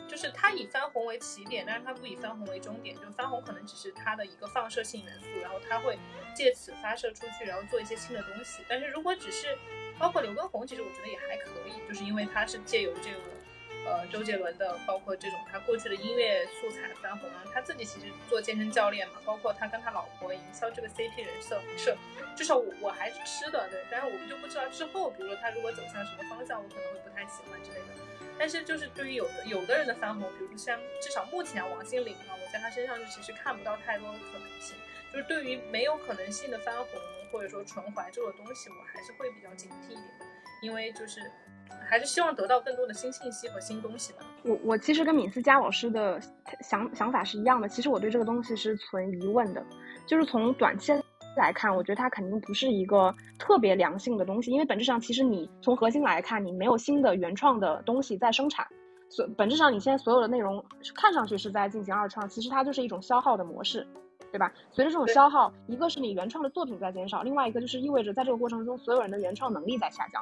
[0.08, 6.00] 就是他以翻红为起点，但是他不以翻红为终点，就翻红可能只是他的一个放射性元素，然后他会
[6.34, 8.64] 借此发射出去，然后做一些新的东西。
[8.70, 9.58] 但是如果只是
[10.00, 13.20] 包括刘畊宏，其实我觉得也还可以，就是因为他是借由这个。
[13.86, 21.94] 呃，周杰伦的，包括这种他过去的音乐素材翻红了，他自己其实做健身教练嘛，包括他跟他老婆营销这个 CP 人设是，
[22.34, 27.86] 至少我我还是吃的，对，但是我们就不知道之后，比如说他如果走向什么方向，我可能会不太喜欢之类的。
[28.40, 34.78] 但是就是对于有的有的人的翻红，比如说像至少目前王心凌啊，我在他身上就其实看不到太多的可能性。
[35.12, 36.88] 就是对于没有可能性的翻红
[37.32, 40.08] 或者说纯怀旧的东西，我还是会比较警惕一点，
[40.62, 41.20] 因为就是。
[41.90, 44.20] 还是希望得到更多的新信息和新东西的。
[44.44, 46.20] 我我其实跟敏思佳老师的
[46.62, 47.68] 想想法是一样的。
[47.68, 49.64] 其实我对这个东西是存疑问的，
[50.06, 50.92] 就是从短期
[51.38, 58.68] 来看，我觉得它肯定不是一个特别良性的东西，因为本质上其实你从核心来看，你没有新的原创的东西在生产，
[59.10, 60.64] 所本质上你现在所有的内容
[60.96, 63.88] 看上去是在进行二创，其实它就是一种消耗的模式，
[64.32, 64.52] 对吧？
[64.72, 70.22] 随着这种消耗，一个是你原创的作品在减少，另外一个就是意味着在这个过程中，所有人的原创能力在下降。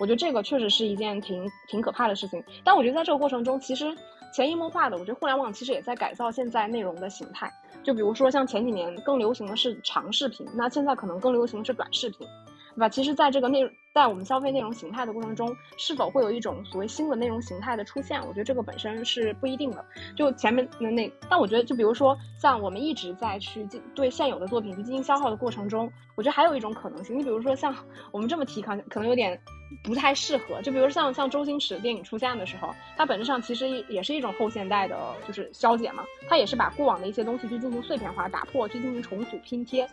[0.00, 3.96] 我觉得这个确实是一件挺挺可怕的事情，但我觉得在这个过程中，其实
[4.34, 7.52] 潜移默化的，我觉得互联网其实也在改造现在内容的形态。
[7.82, 12.26] 就比如说像前几年更流行的是长视频，那现在可能更流行的是短视频。
[12.74, 12.88] 对吧？
[12.88, 13.60] 其实，在这个内
[13.94, 18.20] 在我们消费内容形态的过程中，是否会有一种所谓新的内容形态的出现？
[18.26, 19.84] 我觉得这个本身是不一定的。
[20.16, 27.16] 就前面的那，但我觉得，就比如说，像我们一直在去进对现有的作品去进行消耗的过程中，我觉得还有一种可能性。
[27.16, 27.72] 你比如说，像
[28.10, 29.40] 我们这么提，可能可能有点
[29.84, 30.60] 不太适合。
[30.60, 36.02] 就比如像像周星驰的电影出现的时候，它本质上其实也是一种后现代的，就是消解嘛。
[36.28, 39.88] 它也是把过往的一些东西去进行碎片化打破，去进行重组拼贴。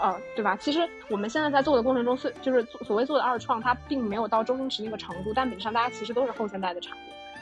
[0.00, 0.56] 呃，对吧？
[0.56, 7.00] 其实我们现在在做的过程中，是就是所谓做的二创，它并没有到周星驰那个程度，但本质上大家其实都是后现代的产物，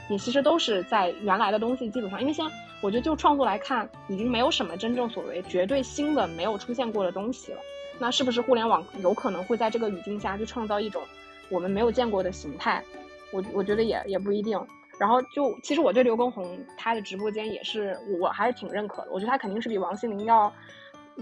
[0.08, 2.18] 你其实都是在原来的东西基础上。
[2.20, 2.50] 因为现在
[2.80, 7.58] 我觉得就创作来看，已经没有什么真正所谓绝对新的、没有出现过的东西了。
[7.98, 11.02] 那是不是互联网有可能会在这个语境下去创造一种
[11.48, 12.82] 我们没有见过的形态？
[13.32, 14.58] 我我觉得也也不一定。
[14.98, 19.08] 然后就其实我对刘畊宏他的直播间也是，我还是挺认可的。
[19.10, 20.50] 我觉得他肯定是比王心凌要。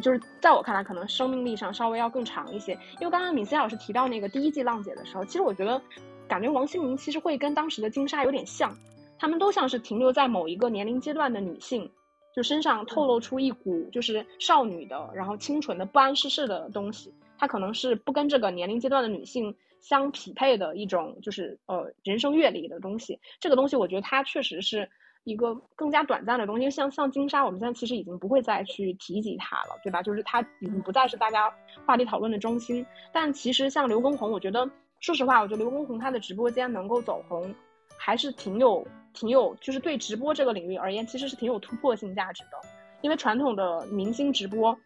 [0.01, 2.73] 就是在我看来，可能生命力上稍微要更长一些。
[3.01, 5.81] 因为刚刚敏思老师提到那个第一季浪姐的时候，其实我觉得，
[6.27, 8.77] 感觉王心凌其实会跟当时的金莎有点像，
[9.19, 11.91] 她们都像是停留在某一个年龄阶段的女性，
[12.35, 17.15] 就身上透露出一股就是少女的，然后清纯的不谙世事的东西。
[17.39, 23.21] 她可能是不跟这个年龄阶段的女性相匹配的一种，就是呃人生阅历的东西。
[23.39, 24.91] 这个东西，我觉得它确实是。
[25.25, 30.03] 一个更加短暂的东西，像像金沙，我们现在其实已经不会再去提及它了，对吧？
[30.03, 31.53] 就是它已经不再是大家
[31.87, 32.85] 话题讨论的中心。
[33.13, 34.69] 但其实像刘畊宏，我觉得，
[35.01, 37.55] 说实话，我觉得刘畊宏他的直播间能够走红，
[37.97, 42.69] 还是挺有挺有，就是对直播这个领域而言，其实是挺有突破性价值的。
[43.01, 44.79] 因为传统的明星直播，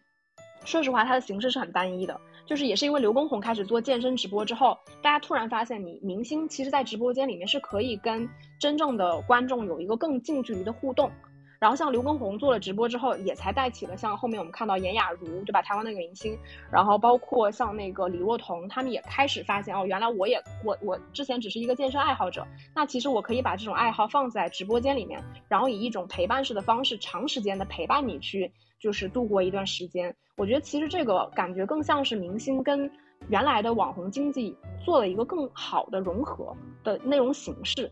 [0.63, 2.19] 说实话，它的形式是很单一的。
[2.49, 8.27] 就是也是因为刘畊宏开始做健身直播之后，大家突然发现，你明星其实，在直播间里面是可以跟
[8.57, 11.11] 真正的观众有一个更近距离的互动。
[11.59, 15.61] 然后像刘畊宏做了直播之后，也才带起了像后面我们看到严雅茹，对吧？
[15.61, 16.35] 台湾那个明星，
[16.71, 28.51] 然后包括像那个李若彤，他们也开始发现，哦，原来我也我我之前只是一个健身爱好者，那其实我可以把这种爱好放在直播间里面，然后以一种陪伴式的方式，长时间的陪伴你去。
[28.79, 32.89] 就是度过一段时间，我觉得其实这个感觉更像是明星跟
[33.27, 34.55] 原来的网红经济
[34.85, 37.91] 做了一个更好的融合的内容形式。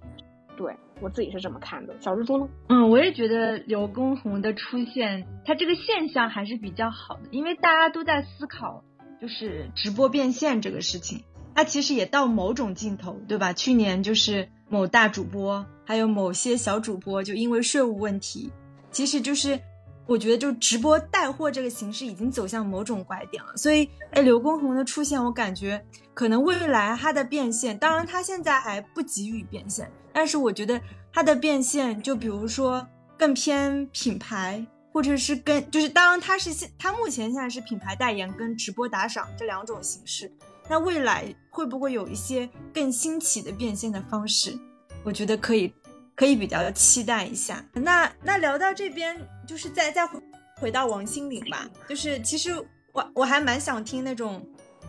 [0.56, 1.94] 对我自己是这么看的。
[2.00, 2.50] 小蜘蛛呢？
[2.70, 8.84] 嗯，我也觉得刘畊宏的出现，他这个现象还是比较好的，因为大家都在思考，
[9.22, 11.24] 就是直播变现这个事情，
[11.54, 13.52] 它其实也到某种尽头，对吧？
[13.54, 18.52] 去年就是某大主播，还有某些小主播，就因为税务问题，
[18.90, 19.60] 其实就是。
[20.08, 30.82] 我觉得就直播带货这个形式已经走向某种拐点了，所以哎，刘畊宏的出现，我感觉可能未来他的变现，当然他现在还不急于变现，但是我觉得
[31.12, 32.88] 他的变现，就比如说
[33.18, 40.32] 更偏品牌，或者是跟就是当然他是现他目前现在是品牌代言跟直播打赏这两种形式，
[40.70, 44.58] 那未来会不会有一些更新奇的变现的方式？
[45.04, 45.74] 我觉得可以。
[46.18, 47.64] 可以比较期待一下。
[47.74, 49.16] 那那聊到这边，
[49.48, 50.20] 就是再再回
[50.60, 51.70] 回到王心凌吧。
[51.88, 52.54] 就是其实
[52.92, 54.44] 我我还蛮想听那种，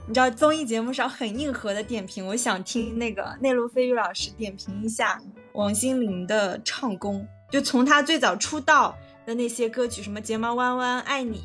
[0.06, 2.26] 你知道综艺节目上很硬核的点评。
[2.26, 5.20] 我想听那个内陆飞鱼老师点评一下
[5.52, 11.44] 王心凌的唱功，就从她最早出道的那些歌曲，什么睫毛弯弯、爱你。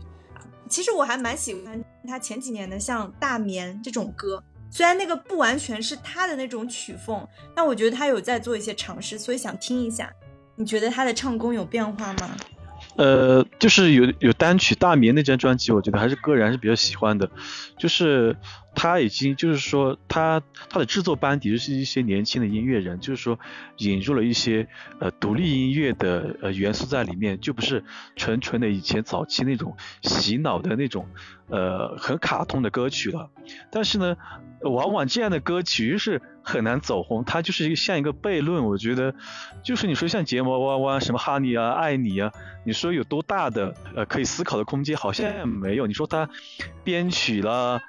[0.70, 4.42] 其实我还蛮喜欢她前几年的像大眠这种歌。
[4.76, 10.12] 虽然那个不完全是他的那种曲风，但我觉得他有在做一些尝试，所以想听一下。
[10.56, 12.36] 你觉得他的唱功有变化吗？
[12.96, 17.30] 呃，就是有有单曲《大眠》那张专辑，我觉得还是个人还是比较喜欢的。
[17.78, 18.38] 就是
[18.76, 23.40] 他已经就是说他他的制作班底就是一些年轻的音乐人，就是说
[23.78, 24.68] 引入了一些
[25.00, 27.84] 呃独立音乐的呃元素在里面，就不是
[28.16, 31.08] 纯纯的以前早期那种洗脑的那种
[31.50, 33.30] 呃很卡通的歌曲了。
[33.72, 34.16] 但是呢。
[34.64, 38.66] 往往这样的歌曲就是很难走红，它就是一个像一个悖论。
[38.66, 39.16] 我觉得，
[39.64, 42.32] 就是你说像睫毛弯弯、什么哈尼啊、爱你啊，
[42.66, 45.88] 你说有多大的呃可以思考的空间，好像也没有。
[45.88, 46.30] 你说它
[46.84, 47.82] 编曲了、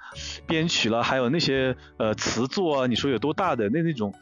[0.47, 4.15] 编曲了，还有那些呃词作啊，你说有多大的那那种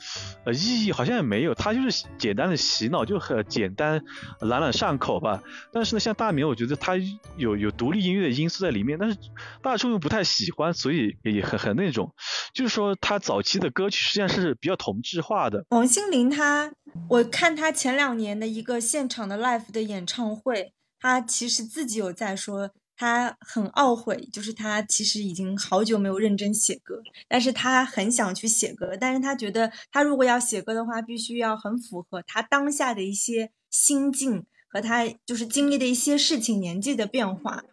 [0.45, 1.55] 呃意义，好像也没有。
[1.55, 4.03] 它就是简单的洗脑，就很简单、
[4.41, 5.43] 朗朗上口吧。
[5.73, 6.95] 但是呢，像大明，我觉得它
[7.37, 9.19] 有有独立音乐的因素在里面，但是
[9.61, 12.15] 大众又不太喜欢，所以也很很那种。
[12.55, 15.67] 就是说，他早期的歌曲实际上但是比较同质化的。
[15.71, 16.73] 王心凌，她
[17.09, 37.65] 我看她前两年的一个现场的 live 的演唱会，她其实自己有在说，她很懊悔，就是她其实已经好久没有认真写歌，但是她很想去写歌，但是她觉得，她如果要写歌的话，必须要很符合她当下的一些心境和她就是经历的一些事情、年纪的变化。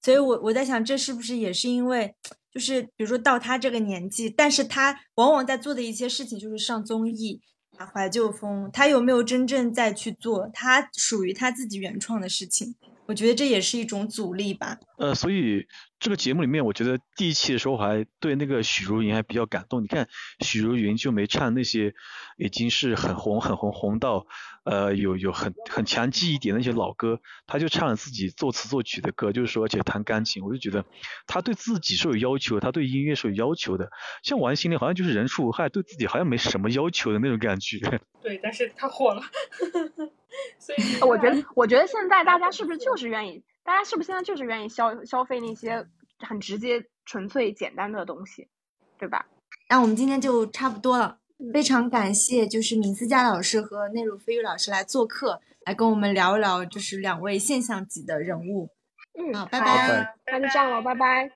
[0.00, 2.14] 所以我我在想，这是不是也是因为，
[2.52, 7.40] 就是比如说到他这个年纪，但是他往往在做的一些事情就是上综艺、
[7.76, 12.74] 打怀旧风，他有没有真正在去做他属于他自己原创的事情？
[13.06, 14.78] 我觉得这也是一种阻力吧。
[14.98, 15.66] 呃，所以
[16.00, 19.82] 这个节目里面，我觉得第一期的时候我还对那个许茹芸还比较感动。
[19.82, 20.08] 你看
[20.40, 21.94] 许茹芸就没唱那些
[22.36, 24.26] 已经是很红很红红到
[24.64, 30.84] 呃有有很很强记忆点的那些老歌，她就唱了自己作词作曲的歌，就是说而且弹钢琴，我就觉得
[31.26, 33.90] 她对自己是有要求，她对音乐是有要求的。
[34.22, 37.78] 像王心凌好像就是人畜无害，对自己好像没什么要求的那种感觉。
[38.22, 39.22] 对，但是她火了。
[40.60, 43.42] 所以我觉得，我觉得现在大家是不是就是愿意？
[43.68, 45.86] 大家是不是现在就是愿意消消费那些
[46.20, 48.48] 很直接、纯粹、简单的东西，
[48.98, 49.26] 对吧？
[49.68, 51.18] 那我们今天就差不多了，
[51.52, 58.70] 非常感谢就是闵思佳老师和内鲁飞玉老师来做客，来跟我们聊一聊，就是两位现象级的人物。
[59.18, 61.26] 嗯，好，拜拜，那就这样了，拜拜。